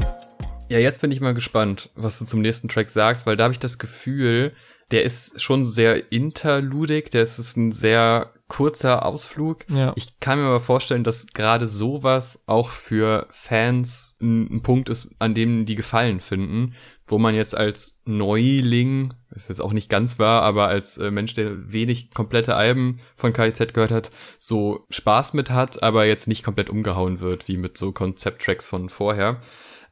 [0.70, 3.54] Ja, jetzt bin ich mal gespannt, was du zum nächsten Track sagst, weil da habe
[3.54, 4.54] ich das Gefühl,
[4.92, 9.66] der ist schon sehr interludig, der ist, ist ein sehr kurzer Ausflug.
[9.70, 9.94] Ja.
[9.96, 15.16] Ich kann mir aber vorstellen, dass gerade sowas auch für Fans ein, ein Punkt ist,
[15.20, 16.74] an dem die Gefallen finden,
[17.06, 21.34] wo man jetzt als Neuling, ist jetzt auch nicht ganz wahr, aber als äh, Mensch,
[21.34, 26.44] der wenig komplette Alben von KIZ gehört hat, so Spaß mit hat, aber jetzt nicht
[26.44, 29.40] komplett umgehauen wird, wie mit so Konzepttracks von vorher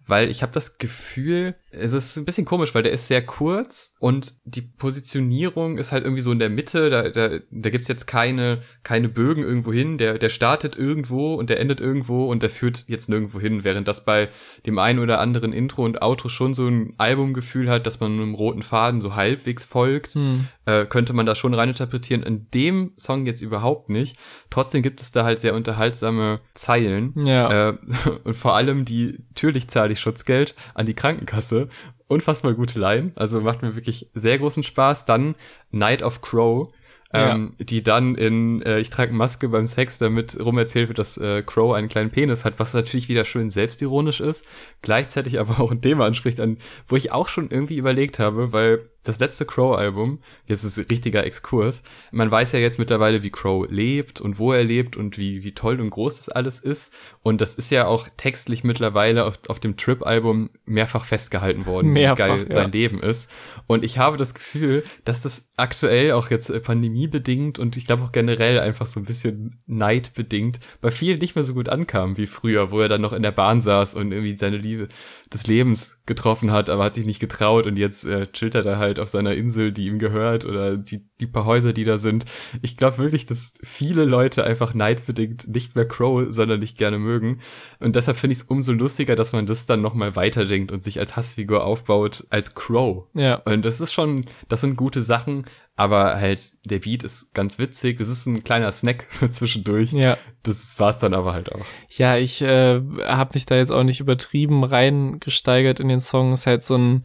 [0.07, 3.95] weil ich habe das Gefühl, es ist ein bisschen komisch, weil der ist sehr kurz
[3.99, 8.05] und die Positionierung ist halt irgendwie so in der Mitte, da, da, da gibt's jetzt
[8.05, 12.49] keine, keine Bögen irgendwo hin, der, der startet irgendwo und der endet irgendwo und der
[12.49, 14.29] führt jetzt nirgendwo hin, während das bei
[14.65, 18.35] dem einen oder anderen Intro und Outro schon so ein Albumgefühl hat, dass man einem
[18.35, 20.47] roten Faden so halbwegs folgt, Hm.
[20.65, 22.23] äh, könnte man das schon reininterpretieren.
[22.23, 24.17] In dem Song jetzt überhaupt nicht.
[24.49, 27.13] Trotzdem gibt es da halt sehr unterhaltsame Zeilen.
[27.25, 27.69] Ja.
[27.69, 27.77] Äh,
[28.23, 31.64] und vor allem die, natürlich zahle ich Schutzgeld an die Krankenkasse.
[32.07, 33.11] Unfassbar gute Line.
[33.15, 35.05] Also macht mir wirklich sehr großen Spaß.
[35.05, 35.35] Dann
[35.71, 36.73] Night of Crow.
[37.13, 41.43] ähm, die dann in äh, Ich trage Maske beim Sex damit rumerzählt wird, dass äh,
[41.43, 44.45] Crow einen kleinen Penis hat, was natürlich wieder schön selbstironisch ist,
[44.81, 48.89] gleichzeitig aber auch ein Thema anspricht, an wo ich auch schon irgendwie überlegt habe, weil
[49.05, 53.65] das letzte Crow-Album, jetzt ist ein richtiger Exkurs, man weiß ja jetzt mittlerweile, wie Crow
[53.69, 56.93] lebt und wo er lebt und wie, wie toll und groß das alles ist.
[57.21, 62.25] Und das ist ja auch textlich mittlerweile auf, auf dem Trip-Album mehrfach festgehalten worden, Mehrfach,
[62.25, 62.53] wie geil ja.
[62.53, 63.31] sein Leben ist.
[63.67, 68.03] Und ich habe das Gefühl, dass das aktuell auch jetzt äh, pandemiebedingt und ich glaube
[68.03, 72.27] auch generell einfach so ein bisschen neidbedingt bei vielen nicht mehr so gut ankam wie
[72.27, 74.89] früher, wo er dann noch in der Bahn saß und irgendwie seine Liebe
[75.33, 78.77] des Lebens getroffen hat, aber hat sich nicht getraut und jetzt äh, chillt er da
[78.77, 82.25] halt auf seiner Insel, die ihm gehört oder die, die paar Häuser, die da sind.
[82.61, 87.39] Ich glaube wirklich, dass viele Leute einfach neidbedingt nicht mehr Crow sonderlich gerne mögen
[87.79, 90.99] und deshalb finde ich es umso lustiger, dass man das dann nochmal weiterdenkt und sich
[90.99, 93.05] als Hassfigur aufbaut als Crow.
[93.13, 93.35] Ja.
[93.45, 97.97] Und das ist schon, das sind gute Sachen, aber halt der Beat ist ganz witzig.
[97.97, 99.91] Das ist ein kleiner Snack zwischendurch.
[99.91, 100.17] Ja.
[100.43, 101.65] Das war's dann aber halt auch.
[101.89, 106.31] Ja, ich äh, habe mich da jetzt auch nicht übertrieben reingesteigert in den Song.
[106.33, 107.03] Es ist halt so ein,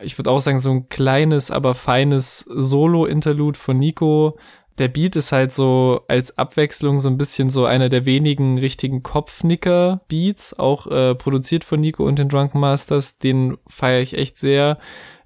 [0.00, 4.38] ich würde auch sagen, so ein kleines, aber feines Solo-Interlude von Nico.
[4.78, 9.02] Der Beat ist halt so als Abwechslung so ein bisschen so einer der wenigen richtigen
[9.02, 13.18] Kopfnicker-Beats, auch äh, produziert von Nico und den Drunken Masters.
[13.18, 14.78] Den feiere ich echt sehr.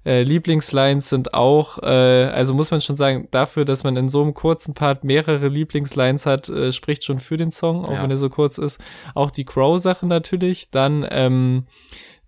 [0.05, 1.87] Äh, Lieblingslines sind auch, äh,
[2.25, 6.25] also muss man schon sagen, dafür, dass man in so einem kurzen Part mehrere Lieblingslines
[6.27, 8.03] hat, äh, spricht schon für den Song, auch Ja.
[8.03, 8.79] wenn er so kurz ist.
[9.15, 10.69] Auch die Crow-Sache natürlich.
[10.69, 11.65] Dann, ähm,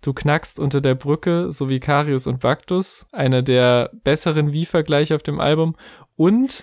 [0.00, 5.22] Du knackst unter der Brücke, so wie Karius und Baktus, einer der besseren Wie-Vergleiche auf
[5.22, 5.76] dem Album.
[6.16, 6.62] Und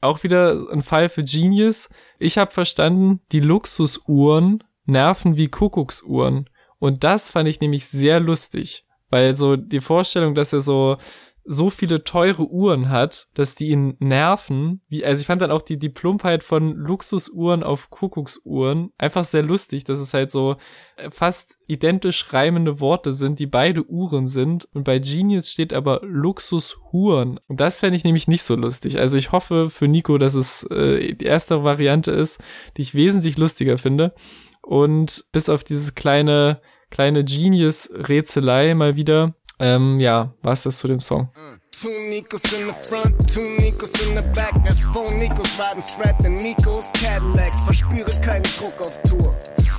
[0.00, 1.88] auch wieder ein Fall für Genius.
[2.18, 6.50] Ich habe verstanden, die Luxusuhren nerven wie Kuckucksuhren.
[6.78, 8.84] Und das fand ich nämlich sehr lustig.
[9.10, 10.96] Weil so die Vorstellung, dass er so
[11.44, 14.80] so viele teure Uhren hat, dass die ihn nerven.
[14.88, 15.92] Wie, also ich fand dann auch die, die
[16.40, 20.56] von Luxusuhren auf Kuckucksuhren einfach sehr lustig, dass es halt so
[20.96, 24.68] äh, fast identisch reimende Worte sind, die beide Uhren sind.
[24.72, 27.38] Und bei Genius steht aber Luxushuren.
[27.46, 28.98] Und das fände ich nämlich nicht so lustig.
[28.98, 32.42] Also ich hoffe für Nico, dass es äh, die erste Variante ist,
[32.76, 34.14] die ich wesentlich lustiger finde.
[34.62, 41.00] Und bis auf dieses kleine, kleine Genius-Rätselei mal wieder, ähm, ja, was das zu dem
[41.00, 41.30] Song?
[41.70, 44.52] Two Nikos in the front, two Nikos in the back.
[44.64, 47.52] That's four Nikos riding strapped in Nikos Cadillac.
[47.64, 49.34] Verspüre keinen Druck auf Tour.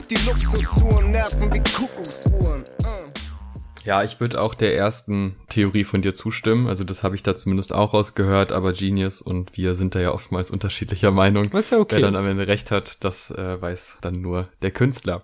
[0.09, 2.63] Die Luxusuhren nerven wie Kuckucksuhren.
[2.83, 3.05] Uh.
[3.85, 6.67] Ja, ich würde auch der ersten Theorie von dir zustimmen.
[6.67, 10.11] Also das habe ich da zumindest auch rausgehört, aber Genius und wir sind da ja
[10.11, 11.53] oftmals unterschiedlicher Meinung.
[11.53, 12.19] Was ja okay Wer dann ist.
[12.19, 15.23] am Ende recht hat, das äh, weiß dann nur der Künstler.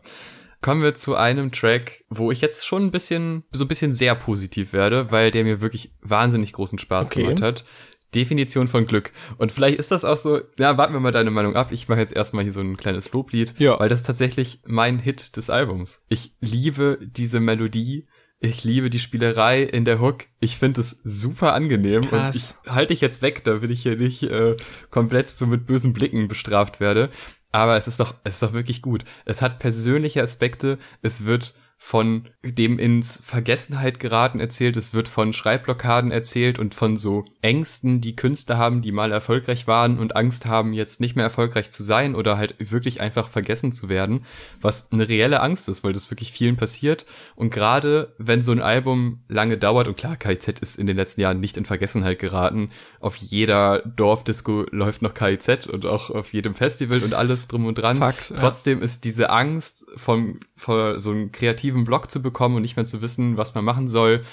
[0.62, 4.14] Kommen wir zu einem Track, wo ich jetzt schon ein bisschen, so ein bisschen sehr
[4.16, 7.24] positiv werde, weil der mir wirklich wahnsinnig großen Spaß Okay.
[7.24, 7.66] gemacht hat.
[8.14, 9.12] Definition von Glück.
[9.38, 11.72] Und vielleicht ist das auch so, ja, warten wir mal deine Meinung ab.
[11.72, 13.80] Ich mache jetzt erstmal hier so ein kleines Loblied, Ja.
[13.80, 16.04] weil das ist tatsächlich mein Hit des Albums.
[16.10, 18.06] Ich liebe diese Melodie.
[18.44, 20.26] Ich liebe die Spielerei in der Hook.
[20.40, 22.32] Ich finde es super angenehm Krass.
[22.32, 24.58] und ich halte dich jetzt weg, damit ich hier nicht äh,
[24.90, 27.12] komplett so mit bösen Blicken bestraft werde.
[27.52, 29.04] Aber es ist doch, es ist doch wirklich gut.
[29.26, 30.78] Es hat persönliche Aspekte.
[31.02, 34.78] Es wird von dem ins Vergessenheit geraten erzählt.
[34.78, 39.66] Es wird von Schreibblockaden erzählt und von so Ängsten, die Künstler haben, die mal erfolgreich
[39.66, 43.74] waren und Angst haben, jetzt nicht mehr erfolgreich zu sein oder halt wirklich einfach vergessen
[43.74, 44.26] zu werden,
[44.62, 47.08] was eine reelle Angst ist, weil das wirklich vielen passiert.
[47.36, 51.22] Und gerade wenn so ein Album lange dauert, und klar, KIZ ist in den letzten
[51.22, 56.54] Jahren nicht in Vergessenheit geraten, auf jeder Dorfdisco läuft noch KIZ und auch auf jedem
[56.54, 57.98] Festival und alles drum und dran.
[57.98, 58.38] Fakt, ja.
[58.38, 62.86] Trotzdem ist diese Angst vom, vor so einen kreativen Block zu bekommen und nicht mehr
[62.86, 64.24] zu wissen, was man machen soll,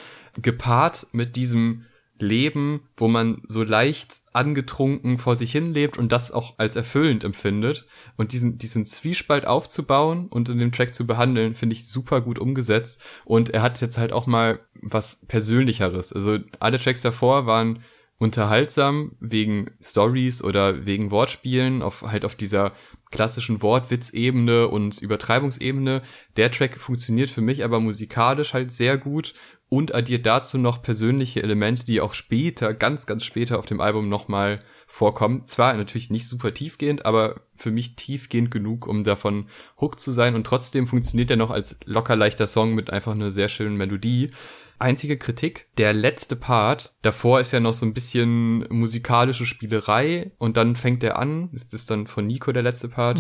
[0.41, 1.85] gepaart mit diesem
[2.21, 7.25] Leben, wo man so leicht angetrunken vor sich hin lebt und das auch als erfüllend
[7.25, 7.87] empfindet.
[8.17, 12.39] Und diesen, diesen Zwiespalt aufzubauen und in dem Track zu behandeln, finde ich super gut
[12.39, 13.03] umgesetzt.
[13.25, 16.13] Und er hat jetzt halt auch mal was Persönlicheres.
[16.13, 17.81] Also alle Tracks davor waren
[18.19, 22.73] unterhaltsam wegen Stories oder wegen Wortspielen auf halt auf dieser
[23.11, 26.03] klassischen Wortwitzebene und Übertreibungsebene.
[26.37, 29.35] Der Track funktioniert für mich aber musikalisch halt sehr gut
[29.69, 34.09] und addiert dazu noch persönliche Elemente, die auch später, ganz, ganz später auf dem Album
[34.09, 35.45] nochmal vorkommen.
[35.45, 39.49] Zwar natürlich nicht super tiefgehend, aber für mich tiefgehend genug, um davon
[39.81, 43.31] hooked zu sein und trotzdem funktioniert er noch als locker leichter Song mit einfach einer
[43.31, 44.31] sehr schönen Melodie.
[44.79, 50.57] Einzige Kritik, der letzte Part, davor ist ja noch so ein bisschen musikalische Spielerei und
[50.57, 53.19] dann fängt er an, ist das dann von Nico der letzte Part,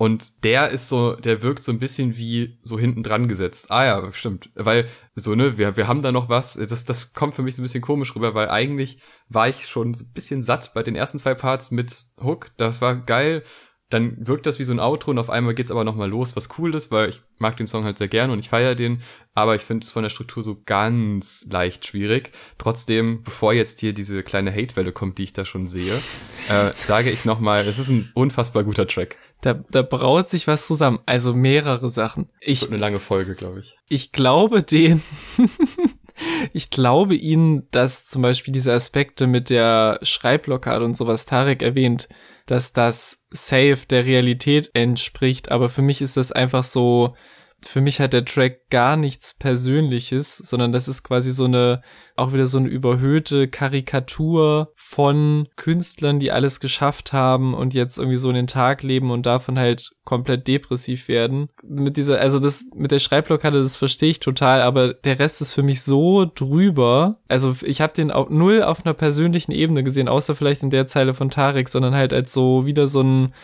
[0.00, 3.70] Und der ist so, der wirkt so ein bisschen wie so hinten dran gesetzt.
[3.70, 4.48] Ah ja, stimmt.
[4.54, 6.54] Weil so, ne, wir, wir haben da noch was.
[6.54, 9.92] Das, das kommt für mich so ein bisschen komisch rüber, weil eigentlich war ich schon
[9.92, 12.50] so ein bisschen satt bei den ersten zwei Parts mit Hook.
[12.56, 13.42] Das war geil
[13.90, 16.48] dann wirkt das wie so ein Outro und auf einmal geht's aber nochmal los, was
[16.58, 19.02] cool ist, weil ich mag den Song halt sehr gerne und ich feiere den,
[19.34, 22.30] aber ich finde es von der Struktur so ganz leicht schwierig.
[22.56, 26.00] Trotzdem, bevor jetzt hier diese kleine Hatewelle kommt, die ich da schon sehe,
[26.48, 29.18] äh, sage ich nochmal, es ist ein unfassbar guter Track.
[29.40, 32.28] Da, da braut sich was zusammen, also mehrere Sachen.
[32.40, 33.76] Ich, Wird eine lange Folge, glaube ich.
[33.88, 35.02] ich glaube den,
[36.52, 42.08] ich glaube ihnen, dass zum Beispiel diese Aspekte mit der Schreibblockade und sowas Tarek erwähnt,
[42.50, 47.14] dass das safe der Realität entspricht, aber für mich ist das einfach so,
[47.62, 51.82] für mich hat der Track gar nichts Persönliches, sondern das ist quasi so eine,
[52.16, 58.16] auch wieder so eine überhöhte Karikatur von Künstlern, die alles geschafft haben und jetzt irgendwie
[58.16, 61.48] so in den Tag leben und davon halt komplett depressiv werden.
[61.62, 65.52] Mit dieser, also das, mit der Schreibblockade, das verstehe ich total, aber der Rest ist
[65.52, 67.20] für mich so drüber.
[67.28, 70.86] Also ich habe den auch null auf einer persönlichen Ebene gesehen, außer vielleicht in der
[70.86, 73.34] Zeile von Tarek, sondern halt als so wieder so ein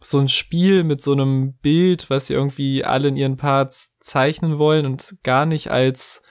[0.00, 4.58] so ein Spiel mit so einem Bild, was sie irgendwie alle in ihren Parts zeichnen
[4.58, 6.22] wollen und gar nicht als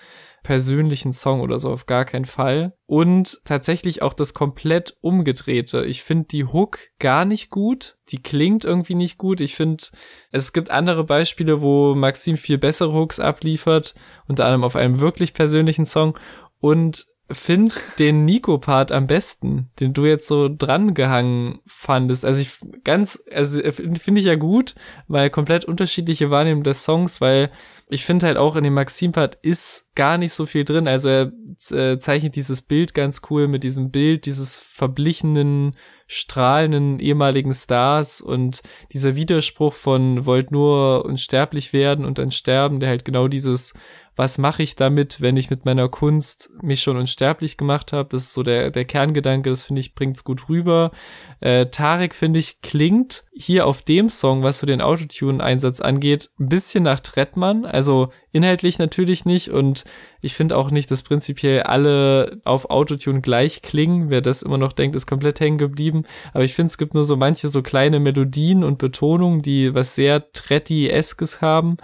[0.43, 2.73] persönlichen Song oder so, auf gar keinen Fall.
[2.85, 5.85] Und tatsächlich auch das komplett umgedrehte.
[5.85, 7.97] Ich finde die Hook gar nicht gut.
[8.09, 9.41] Die klingt irgendwie nicht gut.
[9.41, 9.83] Ich finde,
[10.31, 13.93] es gibt andere Beispiele, wo Maxim viel bessere Hooks abliefert,
[14.27, 16.17] unter anderem auf einem wirklich persönlichen Song.
[16.59, 22.25] Und find den Nico-Part am besten, den du jetzt so dran gehangen fandest.
[22.25, 24.75] Also ich ganz, also finde ich ja gut,
[25.07, 27.51] weil komplett unterschiedliche Wahrnehmung des Songs, weil
[27.89, 30.87] ich finde halt auch in dem Maxim-Part ist gar nicht so viel drin.
[30.87, 31.31] Also er
[31.71, 35.75] äh, zeichnet dieses Bild ganz cool mit diesem Bild dieses verblichenen,
[36.07, 38.61] strahlenden ehemaligen Stars und
[38.93, 43.73] dieser Widerspruch von wollt nur unsterblich werden und dann sterben, der halt genau dieses
[44.19, 48.09] was mache ich damit, wenn ich mit meiner Kunst mich schon unsterblich gemacht habe.
[48.11, 50.91] Das ist so der, der Kerngedanke, das finde ich, bringt's gut rüber.
[51.39, 56.49] Äh, Tarek, finde ich, klingt hier auf dem Song, was so den Autotune-Einsatz angeht, ein
[56.49, 57.63] bisschen nach Trettmann.
[57.63, 59.85] Also inhaltlich natürlich nicht und
[60.19, 64.09] ich finde auch nicht, dass prinzipiell alle auf Autotune gleich klingen.
[64.09, 66.03] Wer das immer noch denkt, ist komplett hängen geblieben.
[66.33, 69.95] Aber ich finde, es gibt nur so manche so kleine Melodien und Betonungen, die was
[69.95, 71.77] sehr Tretti-eskes haben.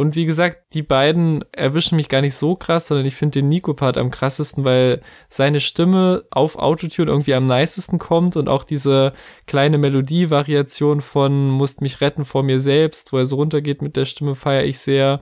[0.00, 3.50] Und wie gesagt, die beiden erwischen mich gar nicht so krass, sondern ich finde den
[3.50, 9.12] Nico-Part am krassesten, weil seine Stimme auf Autotune irgendwie am nicesten kommt und auch diese
[9.46, 14.06] kleine Melodie-Variation von Musst mich retten vor mir selbst, wo er so runtergeht mit der
[14.06, 15.20] Stimme, feiere ich sehr.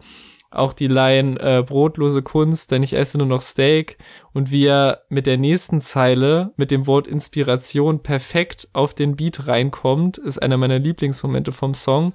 [0.53, 3.99] Auch die Line äh, brotlose Kunst, denn ich esse nur noch Steak
[4.33, 9.49] und wie er mit der nächsten Zeile mit dem Wort Inspiration perfekt auf den Beat
[9.49, 12.13] reinkommt, ist einer meiner Lieblingsmomente vom Song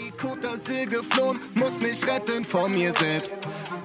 [0.00, 0.48] die Côte
[0.88, 3.36] geflohen, muss mich retten vor mir selbst.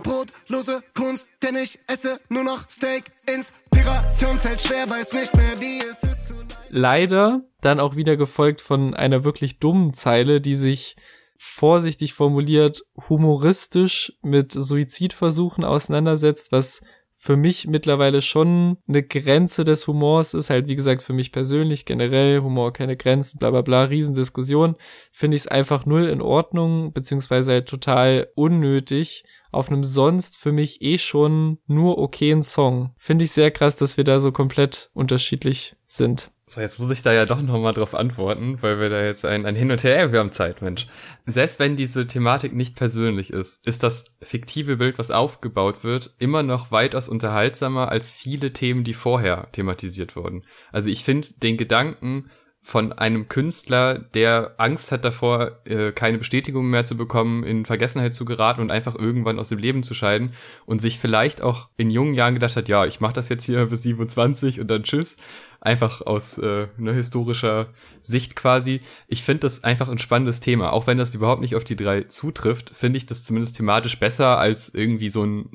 [0.04, 3.12] Brotlose Kunst, denn ich esse nur noch Steak.
[3.28, 6.36] Inspiration fällt schwer, weiß nicht mehr, wie es ist zu
[6.70, 10.96] Leider dann auch wieder gefolgt von einer wirklich dummen Zeile, die sich
[11.38, 16.82] vorsichtig formuliert humoristisch mit Suizidversuchen auseinandersetzt, was
[17.26, 21.84] für mich mittlerweile schon eine Grenze des Humors ist, halt wie gesagt für mich persönlich
[21.86, 24.76] generell, Humor keine Grenzen, bla bla bla, Riesendiskussion,
[25.12, 30.52] finde ich es einfach null in Ordnung, beziehungsweise halt total unnötig auf einem sonst für
[30.52, 32.94] mich eh schon nur okayen Song.
[33.00, 36.30] Finde ich sehr krass, dass wir da so komplett unterschiedlich sind.
[36.48, 39.48] So, jetzt muss ich da ja doch nochmal drauf antworten, weil wir da jetzt ein,
[39.48, 40.86] ein Hin und Her, wir haben Zeit, Mensch.
[41.26, 46.44] Selbst wenn diese Thematik nicht persönlich ist, ist das fiktive Bild, was aufgebaut wird, immer
[46.44, 50.46] noch weitaus unterhaltsamer als viele Themen, die vorher thematisiert wurden.
[50.72, 52.30] Also ich finde den Gedanken,
[52.66, 58.16] von einem Künstler, der Angst hat davor, äh, keine Bestätigung mehr zu bekommen, in Vergessenheit
[58.16, 60.34] zu geraten und einfach irgendwann aus dem Leben zu scheiden
[60.66, 63.68] und sich vielleicht auch in jungen Jahren gedacht hat, ja, ich mache das jetzt hier
[63.68, 65.18] bis 27 und dann tschüss,
[65.62, 67.68] einfach aus äh, einer historischer
[68.02, 68.82] Sicht quasi.
[69.08, 72.02] Ich finde das einfach ein spannendes Thema, auch wenn das überhaupt nicht auf die drei
[72.02, 75.52] zutrifft, finde ich das zumindest thematisch besser als irgendwie so ein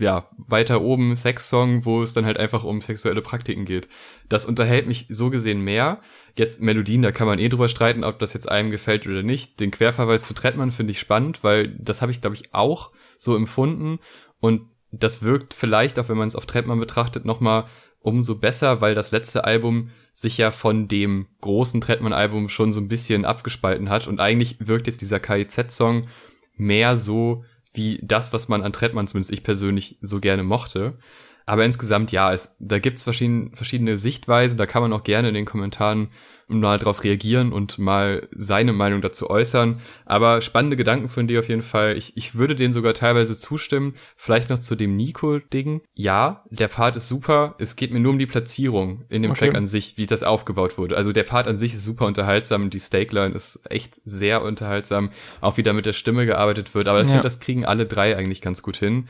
[0.00, 3.88] ja weiter oben Sexsong, wo es dann halt einfach um sexuelle Praktiken geht.
[4.30, 6.00] Das unterhält mich so gesehen mehr
[6.36, 9.58] Jetzt Melodien, da kann man eh drüber streiten, ob das jetzt einem gefällt oder nicht.
[9.58, 13.34] Den Querverweis zu Trettmann finde ich spannend, weil das habe ich, glaube ich, auch so
[13.34, 13.98] empfunden.
[14.38, 17.64] Und das wirkt vielleicht, auch wenn man es auf Trettmann betrachtet, nochmal
[18.00, 22.88] umso besser, weil das letzte Album sich ja von dem großen Trettmann-Album schon so ein
[22.88, 24.06] bisschen abgespalten hat.
[24.06, 26.06] Und eigentlich wirkt jetzt dieser KIZ-Song
[26.54, 30.98] mehr so wie das, was man an Trettmann, zumindest ich persönlich, so gerne mochte.
[31.46, 35.34] Aber insgesamt, ja, es, da gibt's verschiedene, verschiedene Sichtweisen, da kann man auch gerne in
[35.34, 36.08] den Kommentaren
[36.48, 39.80] mal drauf reagieren und mal seine Meinung dazu äußern.
[40.04, 41.96] Aber spannende Gedanken von dir auf jeden Fall.
[41.96, 43.94] Ich, ich würde denen sogar teilweise zustimmen.
[44.16, 45.82] Vielleicht noch zu dem Nico-Ding.
[45.94, 47.56] Ja, der Part ist super.
[47.58, 49.46] Es geht mir nur um die Platzierung in dem Okay.
[49.46, 50.96] Track an sich, wie das aufgebaut wurde.
[50.96, 52.70] Also der Part an sich ist super unterhaltsam.
[52.70, 55.10] Die Stake-Line ist echt sehr unterhaltsam.
[55.40, 56.86] Auch wie da mit der Stimme gearbeitet wird.
[56.86, 57.14] Aber ich Ja.
[57.14, 59.08] finde, das kriegen alle drei eigentlich ganz gut hin.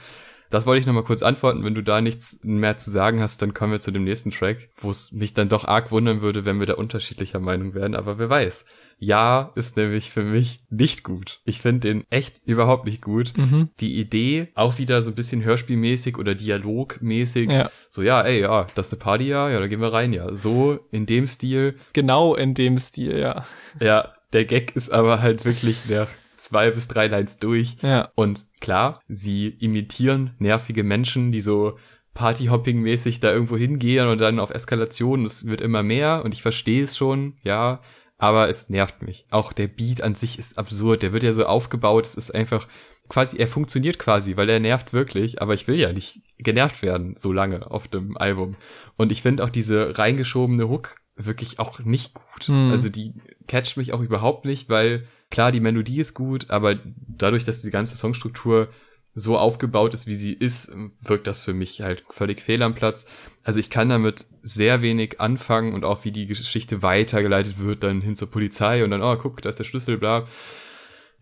[0.50, 1.64] Das wollte ich noch mal kurz antworten.
[1.64, 4.68] Wenn du da nichts mehr zu sagen hast, dann kommen wir zu dem nächsten Track,
[4.76, 7.94] wo es mich dann doch arg wundern würde, wenn wir da unterschiedlicher Meinung wären.
[7.94, 8.64] Aber wer weiß.
[8.98, 11.40] Ja ist nämlich für mich nicht gut.
[11.44, 13.34] Ich finde den echt überhaupt nicht gut.
[13.36, 13.68] Mhm.
[13.78, 17.50] Die Idee, auch wieder so ein bisschen hörspielmäßig oder dialogmäßig.
[17.50, 17.70] Ja.
[17.90, 20.34] So, ja, ey, ja, das ist eine Party, ja, ja, da gehen wir rein, ja.
[20.34, 21.76] So in dem Stil.
[21.92, 23.46] Genau in dem Stil, ja.
[23.80, 27.76] Ja, der Gag ist aber halt wirklich nach zwei bis drei Lines durch.
[27.82, 28.10] Ja.
[28.14, 31.78] Und klar, sie imitieren nervige Menschen, die so
[32.14, 35.24] Partyhopping-mäßig da irgendwo hingehen und dann auf Eskalation.
[35.24, 37.80] Es wird immer mehr und ich verstehe es schon, ja,
[38.18, 39.26] aber es nervt mich.
[39.30, 41.02] Auch der Beat an sich ist absurd.
[41.02, 42.06] Der wird ja so aufgebaut.
[42.06, 42.66] Es ist einfach
[43.08, 45.42] quasi, er funktioniert quasi, weil er nervt wirklich.
[45.42, 48.52] Aber ich will ja nicht genervt werden so lange auf dem Album.
[48.96, 52.44] Und ich finde auch diese reingeschobene Hook wirklich auch nicht gut.
[52.44, 52.70] Hm.
[52.70, 53.12] Also die
[53.46, 55.06] catcht mich auch überhaupt nicht, weil
[55.36, 58.68] klar, die Melodie ist gut, aber dadurch, dass die ganze Songstruktur
[59.12, 63.06] so aufgebaut ist, wie sie ist, wirkt das für mich halt völlig fehl am Platz.
[63.44, 68.00] Also ich kann damit sehr wenig anfangen und auch wie die Geschichte weitergeleitet wird, dann
[68.00, 70.24] hin zur Polizei und dann, oh, guck, da ist der Schlüssel, bla.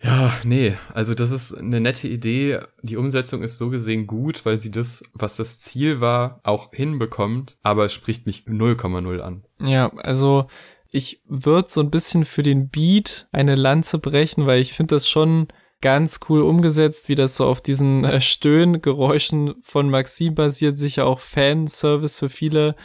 [0.00, 2.60] Ja, nee, also das ist eine nette Idee.
[2.82, 7.58] Die Umsetzung ist so gesehen gut, weil sie das, was das Ziel war, auch hinbekommt,
[7.64, 9.42] aber es spricht mich 0,0 an.
[9.58, 10.46] Ja, also
[10.94, 15.08] ich würde so ein bisschen für den Beat eine Lanze brechen, weil ich finde das
[15.08, 15.48] schon
[15.80, 21.18] ganz cool umgesetzt, wie das so auf diesen äh, Stöhngeräuschen von Maxim basiert, sicher auch
[21.18, 22.76] Fanservice für viele,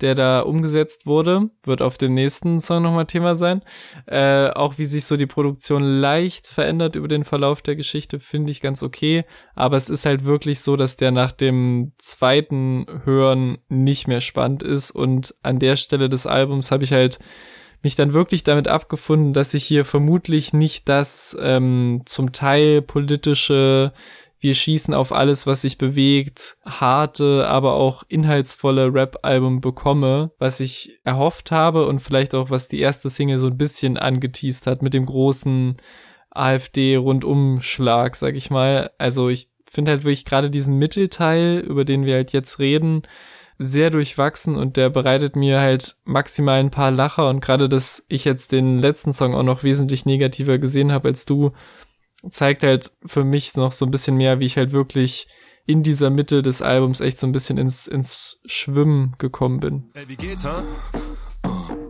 [0.00, 3.62] der da umgesetzt wurde, wird auf dem nächsten Song nochmal Thema sein.
[4.06, 8.50] Äh, auch wie sich so die Produktion leicht verändert über den Verlauf der Geschichte, finde
[8.50, 9.24] ich ganz okay.
[9.54, 14.62] Aber es ist halt wirklich so, dass der nach dem zweiten Hören nicht mehr spannend
[14.62, 14.90] ist.
[14.90, 17.18] Und an der Stelle des Albums habe ich halt
[17.82, 23.92] mich dann wirklich damit abgefunden, dass ich hier vermutlich nicht das ähm, zum Teil politische
[24.40, 31.00] wir schießen auf alles, was sich bewegt, harte, aber auch inhaltsvolle Rap-Album bekomme, was ich
[31.02, 34.94] erhofft habe und vielleicht auch, was die erste Single so ein bisschen angeteased hat mit
[34.94, 35.76] dem großen
[36.30, 38.92] AfD-Rundumschlag, sag ich mal.
[38.98, 43.02] Also ich finde halt wirklich gerade diesen Mittelteil, über den wir halt jetzt reden,
[43.58, 48.24] sehr durchwachsen und der bereitet mir halt maximal ein paar Lacher und gerade, dass ich
[48.24, 51.52] jetzt den letzten Song auch noch wesentlich negativer gesehen habe als du,
[52.30, 55.26] zeigt halt für mich noch so ein bisschen mehr, wie ich halt wirklich
[55.66, 59.90] in dieser Mitte des Albums echt so ein bisschen ins, ins Schwimmen gekommen bin.
[59.94, 60.62] Ey, wie geht's, ha?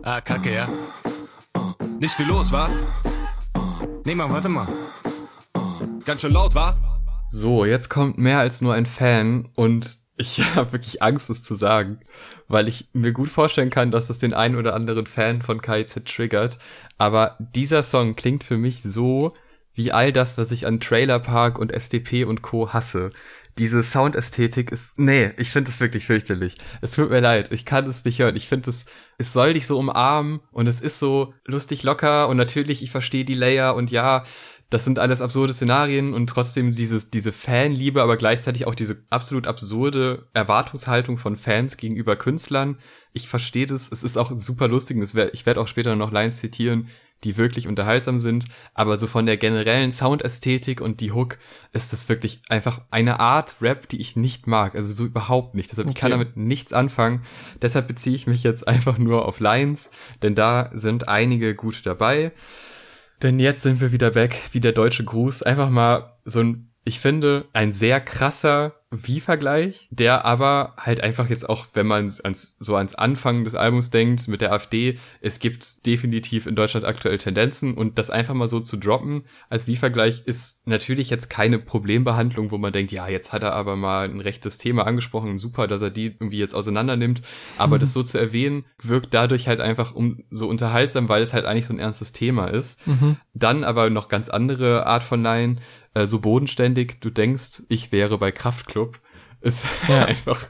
[0.03, 0.67] Ah, kacke, ja.
[1.99, 2.69] Nicht viel los, wa?
[4.05, 4.67] Nee, Mann, warte mal.
[6.03, 6.75] Ganz schön laut, wa?
[7.29, 11.55] So, jetzt kommt mehr als nur ein Fan und ich habe wirklich Angst, es zu
[11.55, 11.99] sagen,
[12.47, 16.03] weil ich mir gut vorstellen kann, dass das den einen oder anderen Fan von KIZ
[16.05, 16.59] triggert.
[16.97, 19.33] Aber dieser Song klingt für mich so
[19.73, 22.73] wie all das, was ich an Trailer Park und SDP und Co.
[22.73, 23.11] hasse.
[23.57, 26.55] Diese Soundästhetik ist, nee, ich finde es wirklich fürchterlich.
[26.81, 28.35] Es tut mir leid, ich kann es nicht hören.
[28.35, 28.85] Ich finde es,
[29.17, 33.25] es soll dich so umarmen und es ist so lustig locker und natürlich, ich verstehe
[33.25, 34.23] die Layer und ja,
[34.69, 39.47] das sind alles absurde Szenarien und trotzdem dieses, diese Fanliebe, aber gleichzeitig auch diese absolut
[39.47, 42.77] absurde Erwartungshaltung von Fans gegenüber Künstlern.
[43.11, 46.11] Ich verstehe das, es ist auch super lustig und wär, ich werde auch später noch
[46.11, 46.89] Lines zitieren,
[47.23, 51.37] die wirklich unterhaltsam sind, aber so von der generellen Soundästhetik und die Hook
[51.73, 55.71] ist das wirklich einfach eine Art Rap, die ich nicht mag, also so überhaupt nicht.
[55.71, 56.19] Deshalb ich kann Okay.
[56.23, 57.23] damit nichts anfangen.
[57.61, 59.89] Deshalb beziehe ich mich jetzt einfach nur auf Lines,
[60.21, 62.31] denn da sind einige gute dabei.
[63.21, 65.43] Denn jetzt sind wir wieder back, wie der deutsche Gruß.
[65.43, 71.47] Einfach mal so ein, ich finde, ein sehr krasser Wie-Vergleich, der aber halt einfach jetzt
[71.47, 75.85] auch, wenn man ans, so ans Anfang des Albums denkt mit der AfD, es gibt
[75.85, 80.65] definitiv in Deutschland aktuell Tendenzen und das einfach mal so zu droppen als Wie-Vergleich ist
[80.67, 84.57] natürlich jetzt keine Problembehandlung, wo man denkt, ja, jetzt hat er aber mal ein rechtes
[84.57, 87.21] Thema angesprochen, super, dass er die irgendwie jetzt auseinander nimmt,
[87.59, 91.45] aber das so zu erwähnen, wirkt dadurch halt einfach um so unterhaltsam, weil es halt
[91.45, 92.81] eigentlich so ein ernstes Thema ist.
[93.35, 95.57] Dann aber noch ganz andere Art von Line,
[95.93, 98.99] äh, so bodenständig, du denkst, ich wäre bei Kraftklub,
[99.41, 100.05] ist Ja.
[100.05, 100.41] einfach,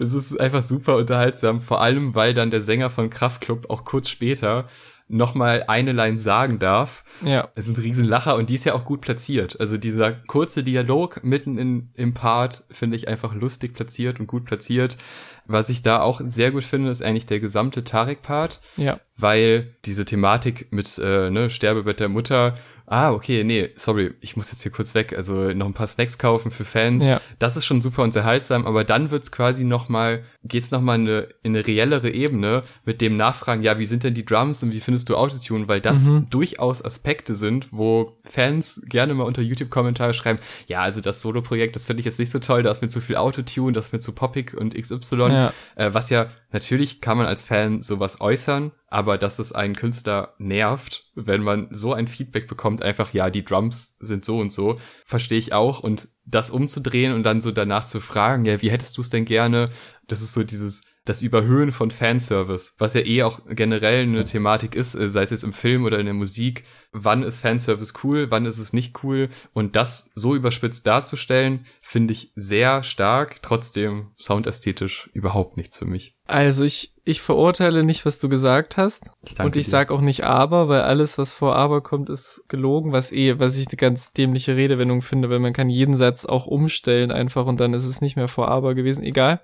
[0.00, 4.08] es ist einfach super unterhaltsam, vor allem, weil dann der Sänger von Kraftklub auch kurz
[4.08, 4.68] später
[5.10, 7.02] nochmal eine Line sagen darf.
[7.24, 7.48] Ja.
[7.54, 9.58] Es ist ein Riesenlacher und die ist ja auch gut platziert.
[9.58, 14.44] Also dieser kurze Dialog mitten in, im Part finde ich einfach lustig platziert und gut
[14.44, 14.98] platziert.
[15.46, 19.00] Was ich da auch sehr gut finde, ist eigentlich der gesamte Tarek-Part, Ja.
[19.16, 22.58] weil diese Thematik mit äh, ne, Sterbebett der Mutter
[22.90, 26.16] Ah, okay, nee, sorry, ich muss jetzt hier kurz weg, also noch ein paar Snacks
[26.16, 27.04] kaufen für Fans.
[27.04, 27.20] Ja.
[27.38, 31.00] Das ist schon super unterhaltsam, aber dann wird's quasi noch mal, geht's noch mal in
[31.08, 34.72] eine, in eine reellere Ebene mit dem Nachfragen, ja, wie sind denn die Drums und
[34.72, 36.30] wie findest du Autotune, weil das Mhm.
[36.30, 41.86] durchaus Aspekte sind, wo Fans gerne mal unter YouTube-Kommentare schreiben, ja, also das Solo-Projekt, das
[41.86, 43.98] finde ich jetzt nicht so toll, da ist mir zu viel Autotune, das ist mir
[43.98, 45.52] zu poppig und XY, Ja.
[45.74, 50.34] äh, was ja, natürlich kann man als Fan sowas äußern, aber dass es einen Künstler
[50.38, 54.78] nervt, wenn man so ein Feedback bekommt, einfach, ja, die Drums sind so und so,
[55.04, 55.80] verstehe ich auch.
[55.80, 59.24] Und das umzudrehen und dann so danach zu fragen, ja, wie hättest du es denn
[59.24, 59.68] gerne?
[60.08, 64.74] Das ist so dieses, das Überhöhen von Fanservice, was ja eh auch generell eine Thematik
[64.74, 66.64] ist, äh, sei es jetzt im Film oder in der Musik.
[66.92, 69.28] Wann ist Fanservice cool, wann ist es nicht cool?
[69.52, 73.42] Und das so überspitzt darzustellen, finde ich sehr stark.
[73.42, 76.18] Trotzdem soundästhetisch überhaupt nichts für mich.
[76.24, 79.12] Also ich, ich verurteile nicht, was du gesagt hast.
[79.24, 79.70] Ich danke und ich dir.
[79.70, 83.56] sag auch nicht aber, weil alles, was vor aber kommt, ist gelogen, was eh, was
[83.56, 87.60] ich eine ganz dämliche Redewendung finde, weil man kann jeden Satz auch umstellen einfach und
[87.60, 89.02] dann ist es nicht mehr vor aber gewesen.
[89.04, 89.40] Egal.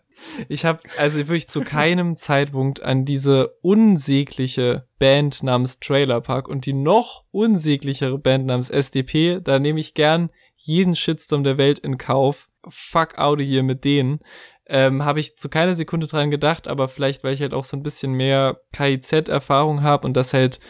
[0.47, 6.67] Ich habe also wirklich zu keinem Zeitpunkt an diese unsägliche Band namens Trailer Park und
[6.67, 11.97] die noch unsäglichere Band namens SDP, da nehme ich gern jeden Shitstorm der Welt in
[11.97, 12.51] Kauf.
[12.69, 14.21] Fuck out here mit denen
[14.67, 17.77] ähm, habe ich zu keiner Sekunde dran gedacht, aber vielleicht, weil ich halt auch so
[17.77, 20.61] ein bisschen mehr KIZ-Erfahrung habe und das halt,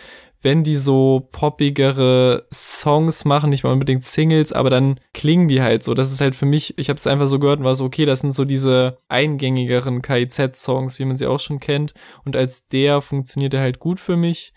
[0.42, 5.82] wenn die so poppigere Songs machen, nicht mal unbedingt Singles, aber dann klingen die halt
[5.82, 5.94] so.
[5.94, 8.04] Das ist halt für mich, ich habe es einfach so gehört und war so, okay,
[8.04, 11.94] das sind so diese eingängigeren KIZ-Songs, wie man sie auch schon kennt.
[12.26, 14.52] Und als der funktioniert er halt gut für mich.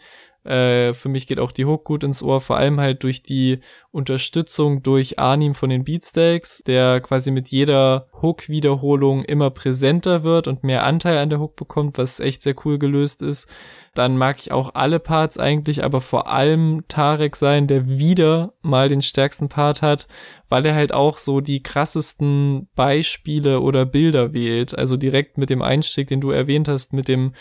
[0.47, 3.59] Äh, für mich geht auch die Hook gut ins Ohr, vor allem halt durch die
[3.91, 10.63] Unterstützung durch Arnim von den Beatsteaks, der quasi mit jeder Hook-Wiederholung immer präsenter wird und
[10.63, 13.49] mehr Anteil an der Hook bekommt, was echt sehr cool gelöst ist.
[13.93, 18.89] Dann mag ich auch alle Parts eigentlich, aber vor allem Tarek sein, der wieder mal
[18.89, 20.07] den stärksten Part hat,
[20.49, 24.77] weil er halt auch so die krassesten Beispiele oder Bilder wählt.
[24.77, 27.33] Also direkt mit dem Einstieg, den du erwähnt hast, mit dem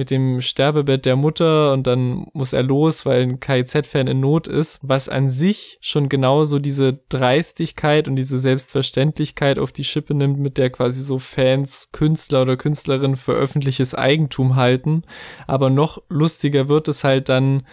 [0.00, 4.48] mit dem Sterbebett der Mutter und dann muss er los, weil ein KIZ-Fan in Not
[4.48, 10.38] ist, was an sich schon genauso diese Dreistigkeit und diese Selbstverständlichkeit auf die Schippe nimmt,
[10.38, 15.02] mit der quasi so Fans Künstler oder Künstlerinnen für öffentliches Eigentum halten.
[15.46, 17.66] Aber noch lustiger wird es halt dann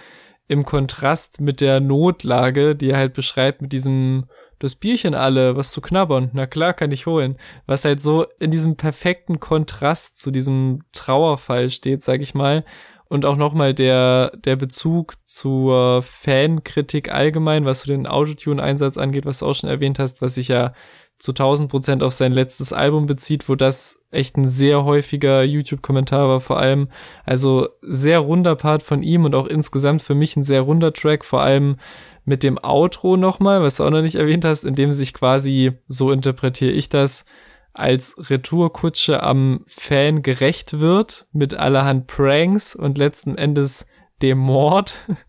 [0.49, 4.25] im Kontrast mit der Notlage, die er halt beschreibt mit diesem
[4.59, 7.37] das Bierchen alle, was zu knabbern, na klar kann ich holen.
[7.65, 12.65] Was halt so in diesem perfekten Kontrast zu diesem Trauerfall steht, sag ich mal.
[13.09, 19.39] Und auch nochmal der, der Bezug zur Fankritik allgemein, was so den Autotune-Einsatz angeht, was
[19.39, 20.73] du auch schon erwähnt hast, was sich ja
[21.19, 26.27] zu 1000 Prozent auf sein letztes Album bezieht, wo das echt ein sehr häufiger YouTube-Kommentar
[26.27, 26.89] war vor allem.
[27.25, 31.25] Also sehr runder Part von ihm und auch insgesamt für mich ein sehr runder Track,
[31.25, 31.77] vor allem
[32.27, 35.71] mit dem Outro nochmal, was du auch noch nicht erwähnt hast, in dem sich quasi,
[35.87, 37.25] so interpretiere ich das,
[37.71, 43.87] als Retourkutsche am Fan gerecht wird mit allerhand Pranks und letzten Endes
[44.21, 45.05] dem Mord,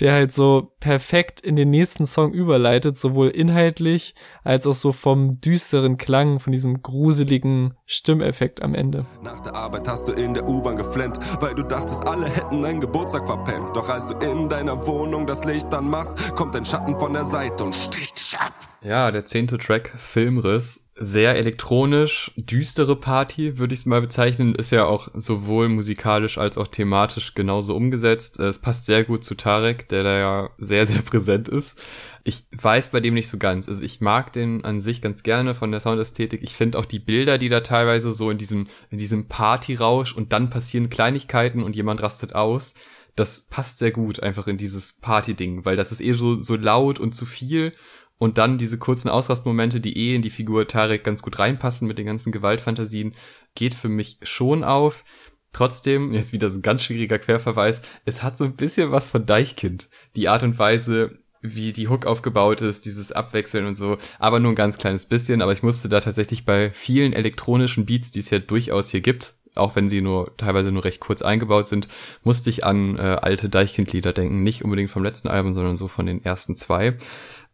[0.00, 4.14] der halt so perfekt in den nächsten Song überleitet, sowohl inhaltlich
[4.44, 9.06] als auch so vom düsteren Klang, von diesem gruseligen Stimmeffekt am Ende.
[9.22, 12.80] Nach der Arbeit hast du in der U-Bahn geflennt, weil du dachtest, alle hätten deinen
[12.80, 13.76] Geburtstag verpennt.
[13.76, 17.26] Doch als du in deiner Wohnung das Licht dann machst, kommt ein Schatten von der
[17.26, 18.54] Seite und sticht dich ab.
[18.82, 20.85] Ja, der zehnte Track, Filmriss.
[20.98, 24.54] Sehr elektronisch, düstere Party, würde ich es mal bezeichnen.
[24.54, 28.40] Ist ja auch sowohl musikalisch als auch thematisch genauso umgesetzt.
[28.40, 31.78] Es passt sehr gut zu Tarek, der da ja sehr, sehr präsent ist.
[32.24, 33.68] Ich weiß bei dem nicht so ganz.
[33.68, 36.42] Also ich mag den an sich ganz gerne von der Soundästhetik.
[36.42, 40.32] Ich finde auch die Bilder, die da teilweise so in diesem, in diesem Partyrausch und
[40.32, 42.72] dann passieren Kleinigkeiten und jemand rastet aus.
[43.16, 46.98] Das passt sehr gut einfach in dieses Party-Ding, weil das ist eh so, so laut
[46.98, 47.74] und zu viel
[48.18, 51.98] und dann diese kurzen Ausrastmomente, die eh in die Figur Tarek ganz gut reinpassen mit
[51.98, 53.14] den ganzen Gewaltfantasien,
[53.54, 55.04] geht für mich schon auf.
[55.52, 59.24] Trotzdem, jetzt wieder so ein ganz schwieriger Querverweis, es hat so ein bisschen was von
[59.26, 59.88] Deichkind.
[60.14, 64.52] Die Art und Weise, wie die Hook aufgebaut ist, dieses Abwechseln und so, aber nur
[64.52, 65.42] ein ganz kleines bisschen.
[65.42, 69.38] Aber ich musste da tatsächlich bei vielen elektronischen Beats, die es ja durchaus hier gibt,
[69.54, 71.88] auch wenn sie nur teilweise nur recht kurz eingebaut sind,
[72.22, 74.42] musste ich an äh, alte Deichkind-Lieder denken.
[74.42, 76.96] Nicht unbedingt vom letzten Album, sondern so von den ersten zwei.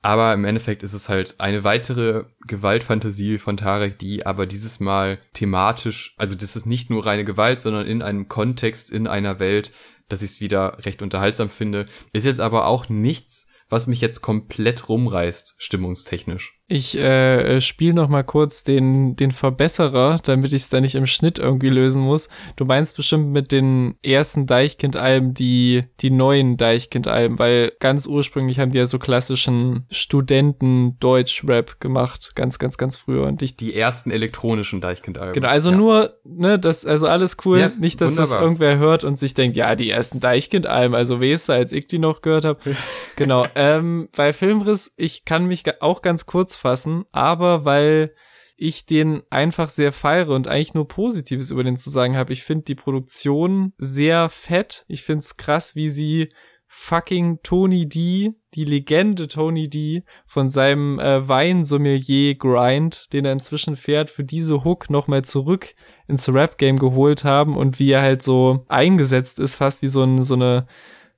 [0.02, 5.20] Aber im Endeffekt ist es halt eine weitere Gewaltfantasie von Tarek, die aber dieses Mal
[5.32, 9.70] thematisch, also das ist nicht nur reine Gewalt, sondern in einem Kontext, in einer Welt
[10.12, 11.86] dass ich es wieder recht unterhaltsam finde.
[12.12, 16.60] Ist jetzt aber auch nichts, was mich jetzt komplett rumreißt, stimmungstechnisch.
[16.68, 21.06] Ich äh, spiele noch mal kurz den den Verbesserer, damit ich es da nicht im
[21.06, 22.28] Schnitt irgendwie lösen muss.
[22.56, 28.72] Du meinst bestimmt mit den ersten Deichkind-Alben die die neuen Deichkind-Alben, weil ganz ursprünglich haben
[28.72, 34.10] die ja so klassischen Studenten Deutsch-Rap gemacht, ganz ganz ganz früher und ich Die ersten
[34.10, 35.34] elektronischen Deichkind-Alben.
[35.34, 35.76] Genau, also Ja.
[35.76, 37.58] nur, ne, das, also alles cool.
[37.58, 38.42] Ja, nicht, dass das wunderbar.
[38.44, 42.22] irgendwer hört und sich denkt, ja, die ersten Deichkind-Alben, also Wester, als ich die noch
[42.22, 42.60] gehört habe.
[43.16, 43.46] genau.
[43.54, 48.14] Ähm, bei Filmriss, ich kann mich auch ganz kurz fassen, aber weil
[48.56, 52.32] ich den einfach sehr feiere und eigentlich nur Positives über den zu sagen habe.
[52.32, 54.84] Ich finde die Produktion sehr fett.
[54.86, 56.32] Ich finde es krass, wie sie
[56.68, 63.76] fucking Tony D, die Legende Tony D, von seinem äh, Weinsommelier Grind, den er inzwischen
[63.76, 65.74] fährt, für diese Hook nochmal zurück
[66.06, 70.22] ins Rap-Game geholt haben und wie er halt so eingesetzt ist, fast wie so, ein,
[70.22, 70.66] so eine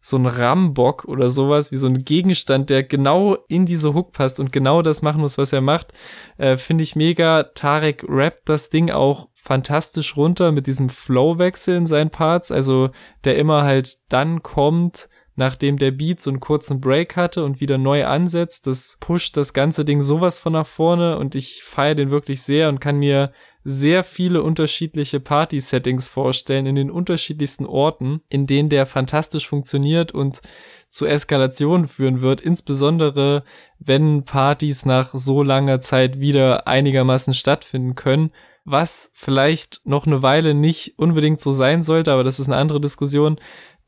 [0.06, 4.38] so ein Rambock oder sowas, wie so ein Gegenstand, der genau in diese Hook passt
[4.38, 5.94] und genau das machen muss, was er macht,
[6.36, 7.44] äh, finde ich mega.
[7.44, 12.90] Tarek rappt das Ding auch fantastisch runter mit diesem Flow-Wechsel in seinen Parts, also
[13.24, 17.78] der immer halt dann kommt, nachdem der Beat so einen kurzen Break hatte und wieder
[17.78, 18.66] neu ansetzt.
[18.66, 22.68] Das pusht das ganze Ding sowas von nach vorne und ich feiere den wirklich sehr
[22.68, 23.32] und kann mir
[23.64, 30.42] sehr viele unterschiedliche Party-Settings vorstellen in den unterschiedlichsten Orten, in denen der fantastisch funktioniert und
[30.90, 33.42] zu Eskalationen führen wird, insbesondere
[33.78, 38.30] wenn Partys nach so langer Zeit wieder einigermaßen stattfinden können,
[38.64, 42.80] was vielleicht noch eine Weile nicht unbedingt so sein sollte, aber das ist eine andere
[42.80, 43.40] Diskussion.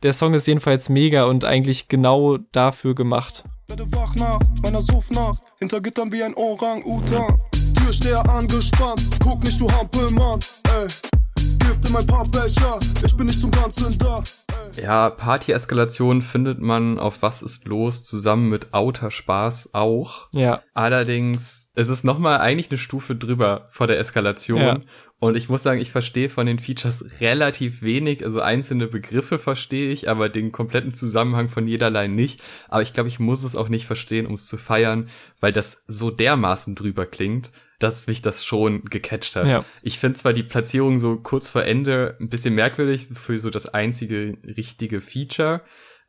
[0.02, 3.44] Der Song ist jedenfalls mega und eigentlich genau dafür gemacht.
[3.68, 7.40] Werde wach nach meiner Suffnacht, hinter Gittern wie ein Orang-Utan.
[7.86, 10.40] Türsteher angespannt, guck nicht, du Hampelmann,
[10.76, 10.88] ey.
[11.60, 14.24] Gift in mein Pappbecher, ich bin nicht zum Ganzen da.
[14.76, 14.82] ey.
[14.82, 20.26] Ja, Party-Eskalation findet man auf Was ist los zusammen mit Outer Spaß auch.
[20.32, 24.60] Ja, Allerdings, es ist nochmal eigentlich eine Stufe drüber vor der Eskalation.
[24.60, 24.80] Ja.
[25.20, 28.24] Und ich muss sagen, ich verstehe von den Features relativ wenig.
[28.24, 32.42] Also einzelne Begriffe verstehe ich, aber den kompletten Zusammenhang von jederlei nicht.
[32.68, 35.08] Aber ich glaube, ich muss es auch nicht verstehen, um es zu feiern,
[35.40, 39.46] weil das so dermaßen drüber klingt, dass mich das schon gecatcht hat.
[39.46, 39.64] Ja.
[39.82, 43.66] Ich finde zwar die Platzierung so kurz vor Ende ein bisschen merkwürdig für so das
[43.66, 45.62] einzige richtige Feature,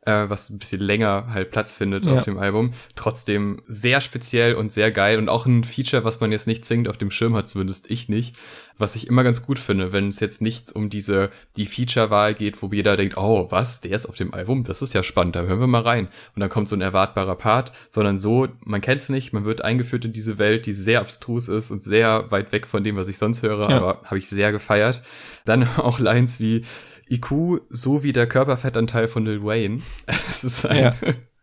[0.08, 2.14] äh, was ein bisschen länger halt Platz findet Ja.
[2.16, 2.70] auf dem Album.
[2.96, 6.88] Trotzdem sehr speziell und sehr geil und auch ein Feature, was man jetzt nicht zwingend
[6.88, 8.34] auf dem Schirm hat, zumindest ich nicht.
[8.80, 12.62] Was ich immer ganz gut finde, wenn es jetzt nicht um diese, die Feature-Wahl geht,
[12.62, 15.42] wo jeder denkt, oh, was, der ist auf dem Album, das ist ja spannend, da
[15.42, 16.06] hören wir mal rein.
[16.36, 19.62] Und dann kommt so ein erwartbarer Part, sondern so, man kennt es nicht, man wird
[19.62, 23.08] eingeführt in diese Welt, die sehr abstrus ist und sehr weit weg von dem, was
[23.08, 23.76] ich sonst höre, Ja.
[23.78, 25.02] aber habe ich sehr gefeiert.
[25.44, 26.64] Dann auch Lines wie,
[27.10, 29.82] IQ so wie der Körperfettanteil von Lil Wayne.
[30.28, 30.94] Es ist ein, Ja.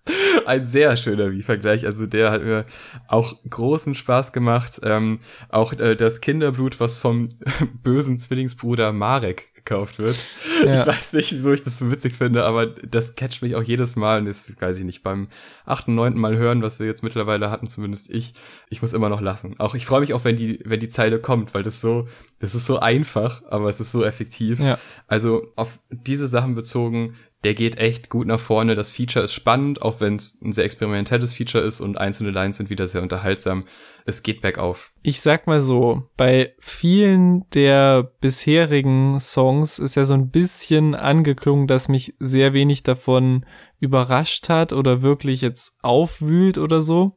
[0.46, 1.86] ein sehr schöner Wie-Vergleich.
[1.86, 2.66] Also der hat mir
[3.08, 4.80] auch großen Spaß gemacht.
[4.84, 7.30] Ähm, auch äh, das Kinderblut, was vom
[7.84, 10.16] bösen Zwillingsbruder Marek gekauft wird.
[10.64, 10.82] Ja.
[10.82, 13.96] Ich weiß nicht, wieso ich das so witzig finde, aber das catcht mich auch jedes
[13.96, 14.20] Mal.
[14.20, 15.28] Und das weiß ich nicht, beim
[15.66, 18.34] achten, neunten Mal hören, was wir jetzt mittlerweile hatten, zumindest ich,
[18.70, 19.60] ich muss immer noch lachen.
[19.60, 22.08] Auch ich freue mich auch, wenn die, wenn die Zeile kommt, weil das so,
[22.40, 24.60] das ist so einfach, aber es ist so effektiv.
[24.60, 24.78] Ja.
[25.08, 28.74] Also auf diese Sachen bezogen, der geht echt gut nach vorne.
[28.74, 32.58] Das Feature ist spannend, auch wenn es ein sehr experimentelles Feature ist und einzelne Lines
[32.58, 33.66] sind wieder sehr unterhaltsam.
[34.06, 34.92] Es geht bergauf.
[35.04, 41.68] Ich sag mal so, bei vielen der bisherigen Songs ist ja so ein bisschen angeklungen,
[41.68, 43.46] dass mich sehr wenig davon
[43.80, 47.16] überrascht hat oder wirklich jetzt aufwühlt oder so.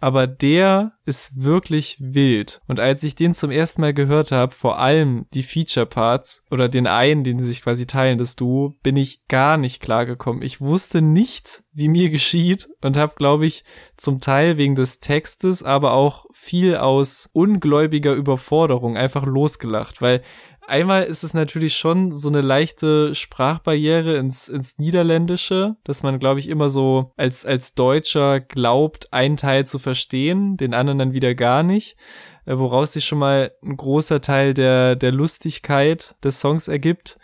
[0.00, 2.60] Aber der ist wirklich wild.
[2.68, 6.86] Und als ich den zum ersten Mal gehört habe, vor allem die Feature-Parts oder den
[6.86, 10.42] einen, den sie sich quasi teilen, das Duo, bin ich gar nicht klargekommen.
[10.42, 13.64] Ich wusste nicht, wie mir geschieht und habe, glaube ich,
[13.96, 20.22] zum Teil wegen des Textes, aber auch viel aus ungläubiger Überforderung einfach losgelacht, weil
[20.68, 26.40] Einmal ist es natürlich schon so eine leichte Sprachbarriere ins, ins Niederländische, dass man, glaube
[26.40, 31.34] ich, immer so als, als Deutscher glaubt, einen Teil zu verstehen, den anderen dann wieder
[31.34, 31.96] gar nicht,
[32.44, 37.18] äh, woraus sich schon mal ein großer Teil der, der Lustigkeit des Songs ergibt.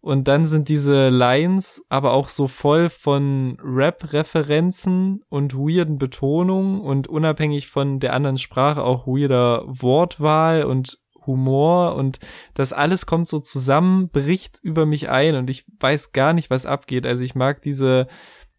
[0.00, 7.06] Und dann sind diese Lines aber auch so voll von Rap-Referenzen und weirden Betonungen und
[7.06, 10.98] unabhängig von der anderen Sprache auch weirder Wortwahl und
[11.28, 12.18] Humor und
[12.54, 16.66] das alles kommt so zusammen, bricht über mich ein und ich weiß gar nicht, was
[16.66, 17.06] abgeht.
[17.06, 18.08] Also ich mag diese,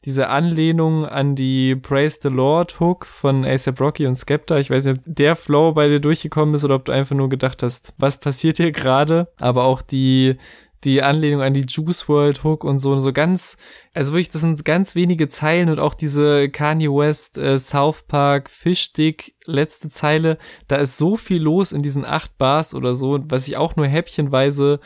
[0.05, 4.57] diese Anlehnung an die Praise the Lord Hook von ASAP Rocky und Skepta.
[4.57, 7.27] Ich weiß nicht, ob der Flow bei dir durchgekommen ist oder ob du einfach nur
[7.27, 9.27] gedacht hast, was passiert hier gerade?
[9.37, 10.37] Aber auch die,
[10.83, 13.57] die Anlehnung an die Juice World Hook und so, so ganz,
[13.93, 18.49] also wirklich, das sind ganz wenige Zeilen und auch diese Kanye West, äh, South Park,
[18.49, 23.47] Fischdick, letzte Zeile, da ist so viel los in diesen acht Bars oder so, was
[23.47, 24.79] ich auch nur häppchenweise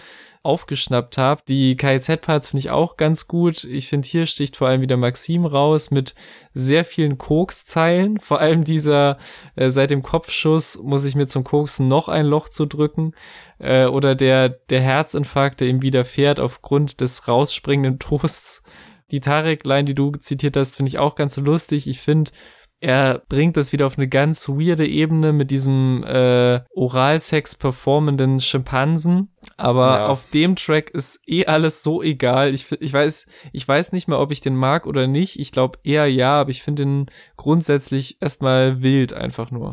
[0.43, 1.41] aufgeschnappt habe.
[1.47, 3.63] Die KIZ-Parts finde ich auch ganz gut.
[3.63, 6.15] Ich finde, hier sticht vor allem wieder Maxim raus mit
[6.53, 8.19] sehr vielen Koks-Zeilen.
[8.23, 9.17] Vor allem dieser,
[9.55, 13.13] äh, seit dem Kopfschuss muss ich mir zum Koksen noch ein Loch zu drücken.
[13.57, 18.63] Äh, oder der, der Herzinfarkt, der ihm widerfährt aufgrund des rausspringenden Toasts.
[19.11, 21.87] Die Tarek-Line, die du zitiert hast, finde ich auch ganz lustig.
[21.87, 22.31] Ich finde,
[22.83, 29.32] er bringt das wieder auf eine ganz weirde Ebene mit diesem äh, Oralsex performenden Schimpansen.
[29.64, 30.07] Aber ja.
[30.07, 32.53] auf dem Track ist eh alles so egal.
[32.53, 35.39] Ich, ich weiß, ich weiß nicht mehr, ob ich den mag oder nicht.
[35.39, 37.05] Ich glaube eher ja, aber ich finde ihn
[37.38, 39.72] grundsätzlich erstmal wild einfach nur.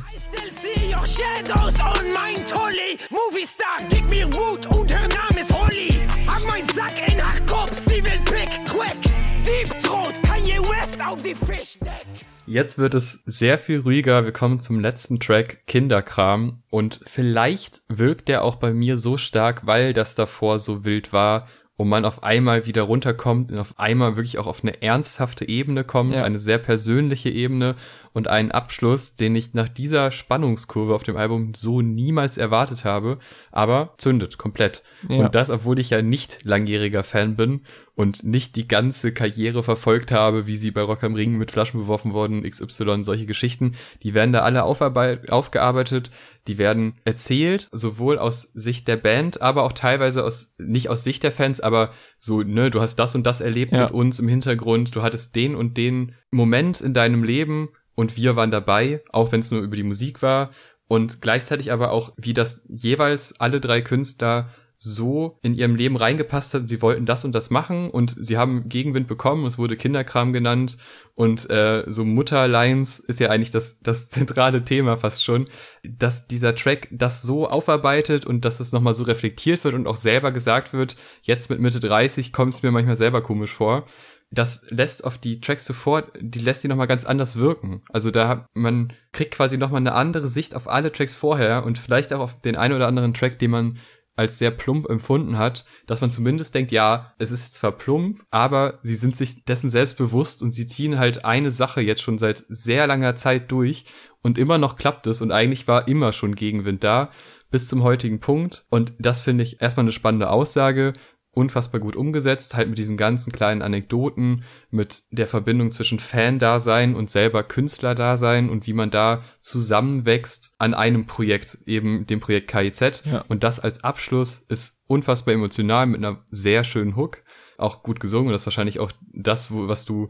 [3.11, 5.89] Movie star, gib mir Wut und her Name ist Holly.
[6.29, 9.01] Hab mein Sack in Achtkopf, sie will Pick, Quick.
[9.45, 12.07] Deep Throat, Kanye West auf die Fischdeck.
[12.51, 14.25] Jetzt wird es sehr viel ruhiger.
[14.25, 16.65] Wir kommen zum letzten Track, Kinderkram.
[16.69, 21.47] Und vielleicht wirkt der auch bei mir so stark, weil das davor so wild war
[21.77, 25.85] und man auf einmal wieder runterkommt und auf einmal wirklich auch auf eine ernsthafte Ebene
[25.85, 26.25] kommt, ja.
[26.25, 27.77] eine sehr persönliche Ebene
[28.13, 33.19] und einen Abschluss, den ich nach dieser Spannungskurve auf dem Album so niemals erwartet habe,
[33.53, 34.83] aber zündet komplett.
[35.09, 35.19] Ja.
[35.19, 37.63] Und das, obwohl ich ja nicht langjähriger Fan bin
[37.95, 41.81] und nicht die ganze Karriere verfolgt habe, wie sie bei Rock am Ring mit Flaschen
[41.81, 46.11] beworfen worden, XY, solche Geschichten, die werden da alle aufgearbeitet,
[46.47, 51.23] die werden erzählt, sowohl aus Sicht der Band, aber auch teilweise aus, nicht aus Sicht
[51.23, 53.85] der Fans, aber so, ne, du hast das und das erlebt ja.
[53.85, 58.37] mit uns im Hintergrund, du hattest den und den Moment in deinem Leben und wir
[58.37, 60.51] waren dabei, auch wenn es nur über die Musik war
[60.89, 64.51] und gleichzeitig aber auch, wie das jeweils alle drei Künstler
[64.83, 66.69] so in ihrem Leben reingepasst hat.
[66.69, 69.45] Sie wollten das und das machen und sie haben Gegenwind bekommen.
[69.45, 70.79] Es wurde Kinderkram genannt
[71.15, 75.49] und äh, so Mutterlines ist ja eigentlich das das zentrale Thema fast schon,
[75.85, 79.97] dass dieser Track das so aufarbeitet und dass es nochmal so reflektiert wird und auch
[79.97, 80.97] selber gesagt wird.
[81.21, 83.85] Jetzt mit Mitte 30 kommt es mir manchmal selber komisch vor
[84.31, 87.83] das lässt auf die Tracks sofort, die lässt die nochmal ganz anders wirken.
[87.91, 92.13] Also da man kriegt quasi nochmal eine andere Sicht auf alle Tracks vorher und vielleicht
[92.13, 93.79] auch auf den einen oder anderen Track, den man
[94.17, 98.79] als sehr plump empfunden hat, dass man zumindest denkt, ja, es ist zwar plump, aber
[98.83, 102.45] sie sind sich dessen selbst bewusst und sie ziehen halt eine Sache jetzt schon seit
[102.49, 103.87] sehr langer Zeit durch
[104.21, 107.11] und immer noch klappt es und eigentlich war immer schon Gegenwind da
[107.51, 110.93] bis zum heutigen Punkt und das finde ich erstmal eine spannende Aussage
[111.33, 117.11] unfassbar gut umgesetzt, halt mit diesen ganzen kleinen Anekdoten, mit der Verbindung zwischen Fan-Dasein und
[117.11, 123.05] selber Künstler-Dasein und wie man da zusammenwächst an einem Projekt, eben dem Projekt KIZ.
[123.05, 123.25] Ja.
[123.29, 127.23] Und das als Abschluss ist unfassbar emotional mit einer sehr schönen Hook,
[127.59, 130.09] auch gut gesungen und das ist wahrscheinlich auch das, wo, was du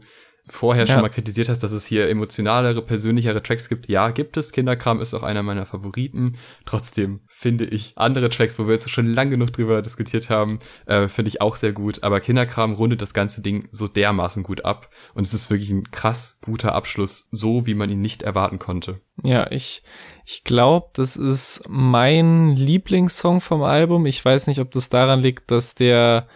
[0.49, 0.93] vorher ja.
[0.93, 3.87] schon mal kritisiert hast, dass es hier emotionalere, persönlichere Tracks gibt.
[3.89, 4.51] Ja, gibt es.
[4.51, 6.37] Kinderkram ist auch einer meiner Favoriten.
[6.65, 11.07] Trotzdem finde ich andere Tracks, wo wir jetzt schon lang genug drüber diskutiert haben, äh,
[11.07, 12.03] finde ich auch sehr gut.
[12.03, 14.89] Aber Kinderkram rundet das ganze Ding so dermaßen gut ab.
[15.13, 19.01] Und es ist wirklich ein krass guter Abschluss, so wie man ihn nicht erwarten konnte.
[19.23, 19.83] Ja, ich,
[20.25, 24.05] ich glaube, das ist mein Lieblingssong vom Album.
[24.07, 26.27] Ich weiß nicht, ob das daran liegt, dass der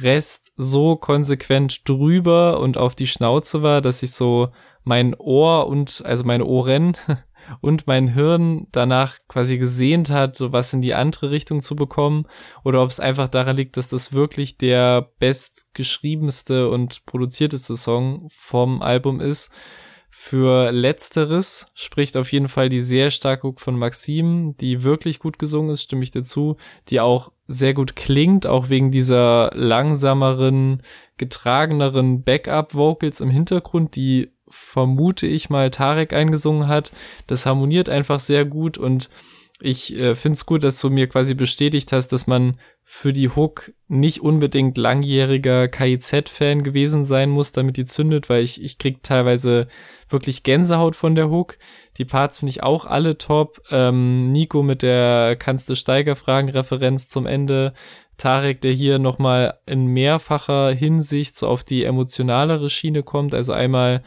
[0.00, 4.48] Rest so konsequent drüber und auf die Schnauze war, dass ich so
[4.84, 6.96] mein Ohr und, also meine Ohren
[7.60, 12.26] und mein Hirn danach quasi gesehnt hat, so was in die andere Richtung zu bekommen,
[12.64, 18.82] oder ob es einfach daran liegt, dass das wirklich der bestgeschriebenste und produzierteste Song vom
[18.82, 19.52] Album ist.
[20.14, 25.38] Für letzteres spricht auf jeden Fall die sehr starke Hook von Maxim, die wirklich gut
[25.38, 26.58] gesungen ist, stimme ich dir zu,
[26.90, 30.82] die auch sehr gut klingt, auch wegen dieser langsameren,
[31.16, 36.92] getrageneren Backup-Vocals im Hintergrund, die vermute ich mal Tarek eingesungen hat.
[37.26, 39.08] Das harmoniert einfach sehr gut und
[39.64, 43.28] ich äh, finde es gut, dass du mir quasi bestätigt hast, dass man für die
[43.28, 49.02] Hook nicht unbedingt langjähriger KIZ-Fan gewesen sein muss, damit die zündet, weil ich, ich krieg
[49.02, 49.68] teilweise
[50.08, 51.58] wirklich Gänsehaut von der Hook.
[51.96, 53.62] Die Parts finde ich auch alle top.
[53.70, 57.72] Ähm, Nico mit der Kannst du Steiger fragen Referenz zum Ende.
[58.18, 63.34] Tarek, der hier nochmal in mehrfacher Hinsicht so auf die emotionalere Schiene kommt.
[63.34, 64.02] Also einmal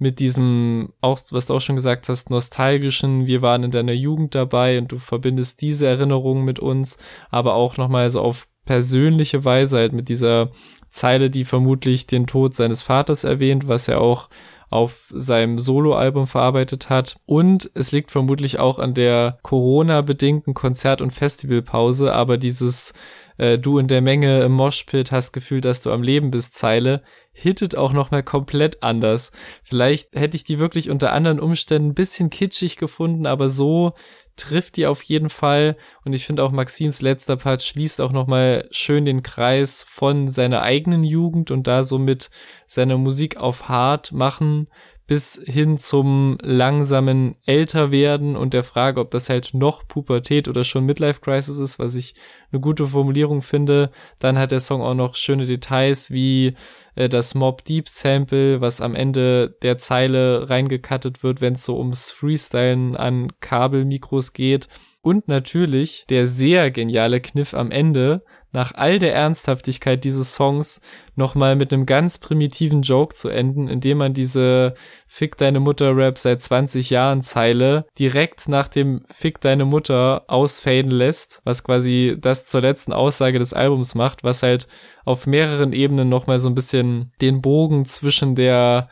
[0.00, 4.34] mit diesem, auch, was du auch schon gesagt hast, nostalgischen, wir waren in deiner Jugend
[4.34, 6.96] dabei und du verbindest diese Erinnerungen mit uns,
[7.28, 10.50] aber auch nochmal so auf persönliche Weise halt mit dieser
[10.88, 14.30] Zeile, die vermutlich den Tod seines Vaters erwähnt, was er auch
[14.70, 17.16] auf seinem Soloalbum verarbeitet hat.
[17.26, 22.94] Und es liegt vermutlich auch an der Corona-bedingten Konzert- und Festivalpause, aber dieses
[23.36, 27.02] äh, du in der Menge im Moshpit hast gefühlt, dass du am Leben bist, Zeile,
[27.32, 29.32] hittet auch nochmal komplett anders.
[29.62, 33.94] Vielleicht hätte ich die wirklich unter anderen Umständen ein bisschen kitschig gefunden, aber so
[34.36, 35.76] trifft die auf jeden Fall.
[36.04, 40.62] Und ich finde auch Maxims letzter Part schließt auch nochmal schön den Kreis von seiner
[40.62, 42.30] eigenen Jugend und da somit
[42.66, 44.68] seine Musik auf hart machen
[45.10, 50.86] bis hin zum langsamen Älterwerden und der Frage, ob das halt noch Pubertät oder schon
[50.86, 52.14] Midlife Crisis ist, was ich
[52.52, 53.90] eine gute Formulierung finde.
[54.20, 56.54] Dann hat der Song auch noch schöne Details wie
[56.94, 61.76] äh, das Mob Deep Sample, was am Ende der Zeile reingekattet wird, wenn es so
[61.76, 64.68] ums Freestylen an Kabelmikros geht.
[65.02, 68.22] Und natürlich der sehr geniale Kniff am Ende,
[68.52, 70.80] nach all der Ernsthaftigkeit dieses Songs
[71.14, 74.74] nochmal mit einem ganz primitiven Joke zu enden, indem man diese
[75.06, 80.90] Fick deine Mutter Rap seit 20 Jahren Zeile direkt nach dem Fick deine Mutter ausfaden
[80.90, 84.66] lässt, was quasi das zur letzten Aussage des Albums macht, was halt
[85.04, 88.88] auf mehreren Ebenen nochmal so ein bisschen den Bogen zwischen der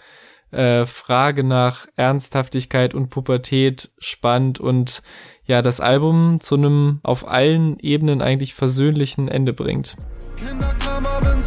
[0.51, 5.03] äh, Frage nach Ernsthaftigkeit und Pubertät spannt und
[5.45, 9.97] ja, das Album zu einem auf allen Ebenen eigentlich versöhnlichen Ende bringt.
[10.37, 11.43] Kinderkram haben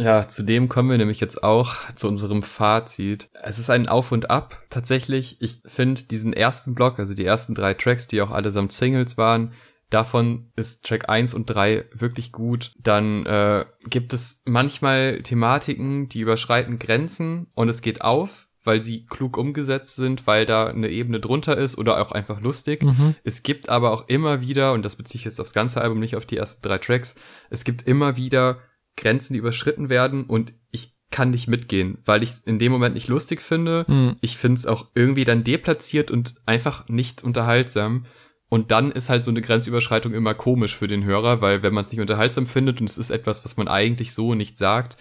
[0.00, 3.28] Ja, zu dem kommen wir nämlich jetzt auch zu unserem Fazit.
[3.42, 4.62] Es ist ein Auf und Ab.
[4.70, 9.18] Tatsächlich, ich finde diesen ersten Block, also die ersten drei Tracks, die auch allesamt Singles
[9.18, 9.52] waren,
[9.90, 12.72] Davon ist Track 1 und 3 wirklich gut.
[12.78, 19.04] Dann äh, gibt es manchmal Thematiken, die überschreiten Grenzen und es geht auf, weil sie
[19.06, 22.84] klug umgesetzt sind, weil da eine Ebene drunter ist oder auch einfach lustig.
[22.84, 23.16] Mhm.
[23.24, 26.14] Es gibt aber auch immer wieder, und das beziehe ich jetzt aufs ganze Album, nicht
[26.14, 27.16] auf die ersten drei Tracks,
[27.50, 28.60] es gibt immer wieder
[28.96, 32.94] Grenzen, die überschritten werden und ich kann nicht mitgehen, weil ich es in dem Moment
[32.94, 33.84] nicht lustig finde.
[33.88, 34.16] Mhm.
[34.20, 38.06] Ich finde es auch irgendwie dann deplatziert und einfach nicht unterhaltsam.
[38.48, 41.82] Und dann ist halt so eine Grenzüberschreitung immer komisch für den Hörer, weil wenn man
[41.82, 44.96] es nicht unterhaltsam findet und es ist etwas, was man eigentlich so nicht sagt,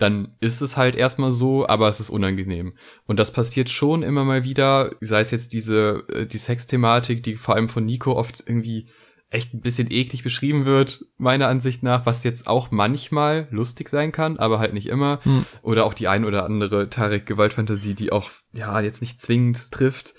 [0.00, 2.74] dann ist es halt erstmal so, aber es ist unangenehm.
[3.06, 7.36] Und das passiert schon immer mal wieder, sei es jetzt diese, äh, die Sexthematik, die
[7.36, 8.88] vor allem von Nico oft irgendwie
[9.30, 14.10] echt ein bisschen eklig beschrieben wird, meiner Ansicht nach, was jetzt auch manchmal lustig sein
[14.12, 15.20] kann, aber halt nicht immer.
[15.22, 15.46] Hm.
[15.62, 20.14] Oder auch die ein oder andere Tarek-Gewaltfantasie, die auch, ja, jetzt nicht zwingend trifft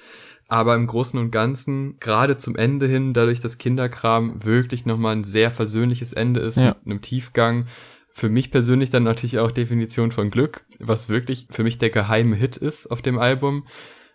[0.48, 5.24] aber im Großen und Ganzen, gerade zum Ende hin, dadurch, dass Kinderkram wirklich nochmal ein
[5.24, 6.76] sehr versöhnliches Ende ist, Ja.
[6.84, 7.68] mit einem Tiefgang.
[8.12, 12.36] Für mich persönlich dann natürlich auch Definition von Glück, was wirklich für mich der geheime
[12.36, 13.66] Hit ist auf dem Album.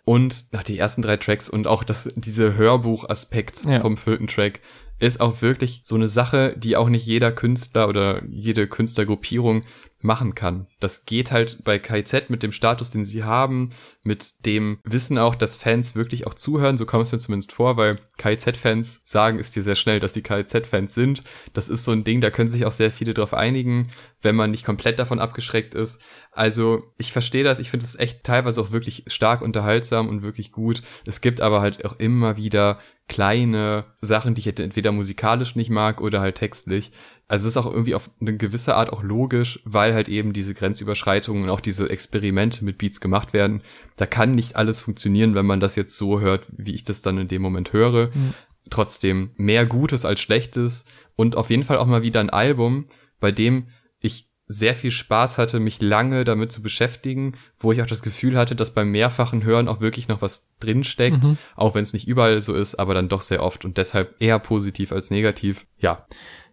[0.05, 3.79] Und nach die ersten drei Tracks und auch das, diese Hörbuch-Aspekt Ja.
[3.79, 4.59] vom vierten Track
[4.99, 9.63] ist auch wirklich so eine Sache, die auch nicht jeder Künstler oder jede Künstlergruppierung
[9.99, 10.67] machen kann.
[10.79, 13.71] Das geht halt bei KIZ mit dem Status, den sie haben,
[14.03, 17.77] mit dem Wissen auch, dass Fans wirklich auch zuhören, so kommt es mir zumindest vor,
[17.77, 21.23] weil KIZ-Fans sagen es dir sehr schnell, dass die KIZ-Fans sind.
[21.53, 23.87] Das ist so ein Ding, da können sich auch sehr viele drauf einigen,
[24.21, 25.99] wenn man nicht komplett davon abgeschreckt ist.
[26.31, 30.51] Also ich verstehe das, ich finde es echt teilweise auch wirklich stark unterhaltsam und wirklich
[30.51, 30.83] gut.
[31.05, 36.01] Es gibt aber halt auch immer wieder kleine Sachen, die ich entweder musikalisch nicht mag
[36.01, 36.91] oder halt textlich.
[37.29, 40.53] Also es ist auch irgendwie auf eine gewisse Art auch logisch, weil halt eben diese
[40.53, 43.61] Grenzüberschreitungen und auch diese Experimente mit Beats gemacht werden.
[43.97, 47.17] Da kann nicht alles funktionieren, wenn man das jetzt so hört, wie ich das dann
[47.17, 48.07] in dem Moment höre.
[48.13, 48.33] Mhm.
[48.69, 50.85] Trotzdem mehr Gutes als Schlechtes
[51.15, 52.85] und auf jeden Fall auch mal wieder ein Album,
[53.19, 53.67] bei dem
[53.99, 58.37] ich sehr viel Spaß hatte, mich lange damit zu beschäftigen, wo ich auch das Gefühl
[58.37, 61.37] hatte, dass beim mehrfachen Hören auch wirklich noch was drinsteckt, Mhm.
[61.55, 64.39] auch wenn es nicht überall so ist, aber dann doch sehr oft und deshalb eher
[64.39, 65.65] positiv als negativ.
[65.77, 66.05] Ja,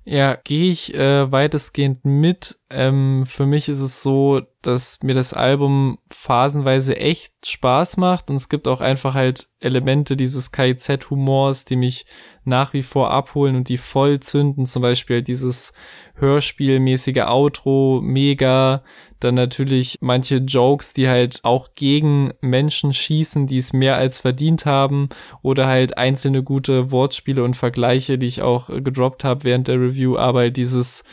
[0.07, 2.59] Ja, gehe ich äh, weitestgehend mit.
[2.77, 8.37] Ähm, für mich ist es so, dass mir das Album phasenweise echt Spaß macht und
[8.37, 12.05] es gibt auch einfach halt Elemente dieses KIZ-Humors, die mich
[12.43, 14.66] nach wie vor abholen und die voll zünden.
[14.66, 15.72] Zum Beispiel dieses
[16.16, 18.83] Hörspielmäßige Outro, mega.
[19.20, 24.66] Dann natürlich manche Jokes, die halt auch gegen Menschen schießen, die es mehr als verdient
[24.66, 25.11] haben.
[25.43, 30.16] Oder halt einzelne gute Wortspiele und Vergleiche, die ich auch gedroppt habe während der Review.
[30.16, 31.05] Aber halt dieses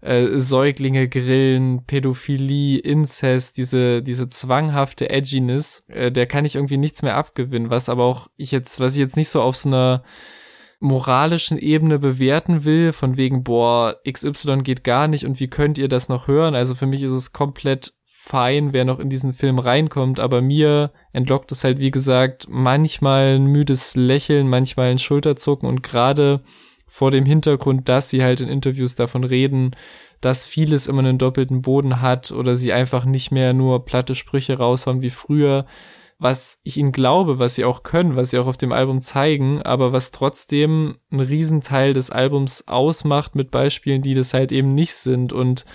[0.00, 7.02] äh, Säuglinge grillen, Pädophilie, Inzest, diese, diese zwanghafte Edginess, äh, der kann ich irgendwie nichts
[7.02, 10.02] mehr abgewinnen, was aber auch ich jetzt, was ich jetzt nicht so auf so einer
[10.80, 15.88] moralischen Ebene bewerten will, von wegen, boah, XY geht gar nicht und wie könnt ihr
[15.88, 16.54] das noch hören?
[16.54, 20.92] Also für mich ist es komplett fein, wer noch in diesen Film reinkommt, aber mir
[21.12, 26.42] entlockt es halt, wie gesagt, manchmal ein müdes Lächeln, manchmal ein Schulterzucken und gerade
[26.98, 29.76] vor dem Hintergrund, dass sie halt in Interviews davon reden,
[30.20, 34.58] dass vieles immer einen doppelten Boden hat oder sie einfach nicht mehr nur platte Sprüche
[34.58, 35.64] raushauen wie früher,
[36.18, 39.62] was ich ihnen glaube, was sie auch können, was sie auch auf dem Album zeigen,
[39.62, 44.94] aber was trotzdem einen Riesenteil des Albums ausmacht mit Beispielen, die das halt eben nicht
[44.94, 45.32] sind.
[45.32, 45.66] Und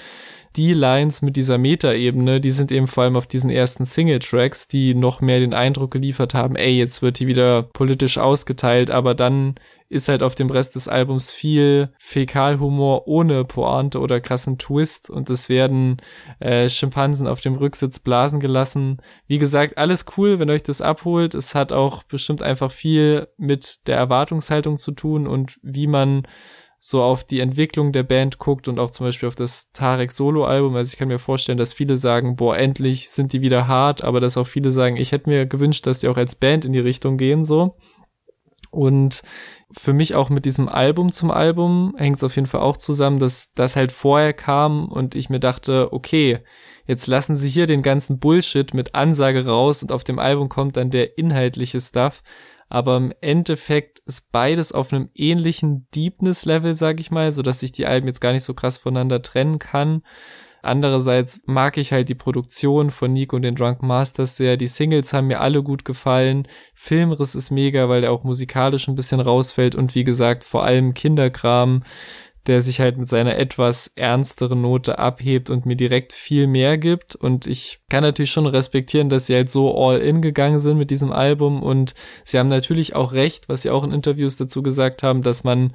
[0.56, 4.94] die Lines mit dieser Meta-Ebene, die sind eben vor allem auf diesen ersten Single-Tracks, die
[4.94, 9.56] noch mehr den Eindruck geliefert haben, ey, jetzt wird die wieder politisch ausgeteilt, aber dann
[9.94, 15.30] ist halt auf dem Rest des Albums viel Fäkalhumor ohne Pointe oder krassen Twist und
[15.30, 15.98] es werden
[16.40, 19.02] äh, Schimpansen auf dem Rücksitz blasen gelassen.
[19.28, 21.36] Wie gesagt, alles cool, wenn euch das abholt.
[21.36, 26.24] Es hat auch bestimmt einfach viel mit der Erwartungshaltung zu tun und wie man
[26.86, 30.76] so auf die Entwicklung der Band guckt und auch zum Beispiel auf das Tarek Solo-Album.
[30.76, 34.20] Also ich kann mir vorstellen, dass viele sagen, boah, endlich sind die wieder hart, aber
[34.20, 36.82] dass auch viele sagen, ich hätte mir gewünscht, dass die auch als Band in die
[36.82, 37.78] Richtung gehen, so.
[38.70, 39.24] Und
[39.72, 43.18] für mich auch mit diesem Album zum Album hängt es auf jeden Fall auch zusammen,
[43.18, 46.40] dass das halt vorher kam und ich mir dachte, okay,
[46.86, 50.76] jetzt lassen sie hier den ganzen Bullshit mit Ansage raus und auf dem Album kommt
[50.76, 52.24] dann der inhaltliche Stuff
[52.74, 57.72] aber im Endeffekt ist beides auf einem ähnlichen Deepness-Level, sag ich mal, so dass sich
[57.72, 60.02] die Alben jetzt gar nicht so krass voneinander trennen kann.
[60.64, 64.58] Andererseits mag ich halt die Produktion von Nico und den Drunk Masters sehr.
[64.58, 66.48] Die Singles haben mir alle gut gefallen.
[66.74, 70.96] Filmriss ist mega, weil der auch musikalisch ein bisschen rausfällt und wie gesagt, vor allem
[70.96, 71.84] Kinderkram
[72.48, 77.16] der sich halt mit seiner etwas ernsteren Note abhebt und mir direkt viel mehr gibt.
[77.16, 80.92] Und ich kann natürlich schon respektieren, dass sie halt so all in gegangen sind mit
[80.92, 81.64] diesem Album.
[81.64, 85.44] Und sie haben natürlich auch recht, was sie auch in Interviews dazu gesagt haben, dass
[85.44, 85.74] man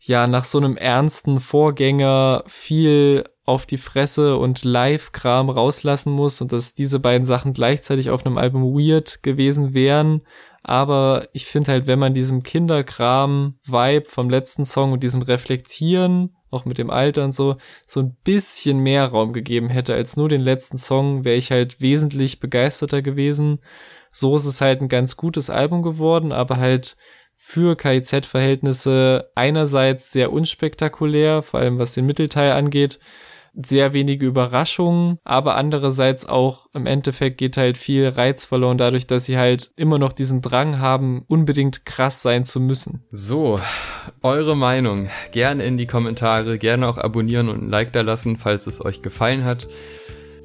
[0.00, 6.52] ja nach so einem ernsten Vorgänger viel auf die Fresse und Live-Kram rauslassen muss und
[6.52, 10.20] dass diese beiden Sachen gleichzeitig auf einem Album weird gewesen wären.
[10.62, 16.64] Aber ich finde halt, wenn man diesem Kinderkram-Vibe vom letzten Song und diesem Reflektieren, auch
[16.64, 17.56] mit dem Alter und so,
[17.86, 21.80] so ein bisschen mehr Raum gegeben hätte als nur den letzten Song, wäre ich halt
[21.80, 23.60] wesentlich begeisterter gewesen.
[24.10, 26.96] So ist es halt ein ganz gutes Album geworden, aber halt
[27.34, 32.98] für KIZ-Verhältnisse einerseits sehr unspektakulär, vor allem was den Mittelteil angeht,
[33.54, 39.24] sehr wenige Überraschungen, aber andererseits auch im Endeffekt geht halt viel Reiz verloren dadurch, dass
[39.24, 43.04] sie halt immer noch diesen Drang haben, unbedingt krass sein zu müssen.
[43.10, 43.60] So,
[44.22, 48.66] eure Meinung gerne in die Kommentare, gerne auch abonnieren und ein Like da lassen, falls
[48.66, 49.68] es euch gefallen hat.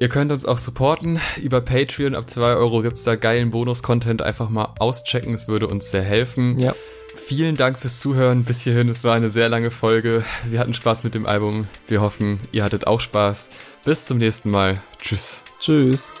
[0.00, 1.20] Ihr könnt uns auch supporten.
[1.40, 4.22] Über Patreon ab 2 Euro gibt's da geilen Bonus-Content.
[4.22, 6.58] Einfach mal auschecken, es würde uns sehr helfen.
[6.58, 6.74] Ja.
[7.16, 8.88] Vielen Dank fürs Zuhören bis hierhin.
[8.88, 10.24] Es war eine sehr lange Folge.
[10.48, 11.66] Wir hatten Spaß mit dem Album.
[11.88, 13.50] Wir hoffen, ihr hattet auch Spaß.
[13.84, 14.74] Bis zum nächsten Mal.
[14.98, 15.40] Tschüss.
[15.60, 16.12] Tschüss.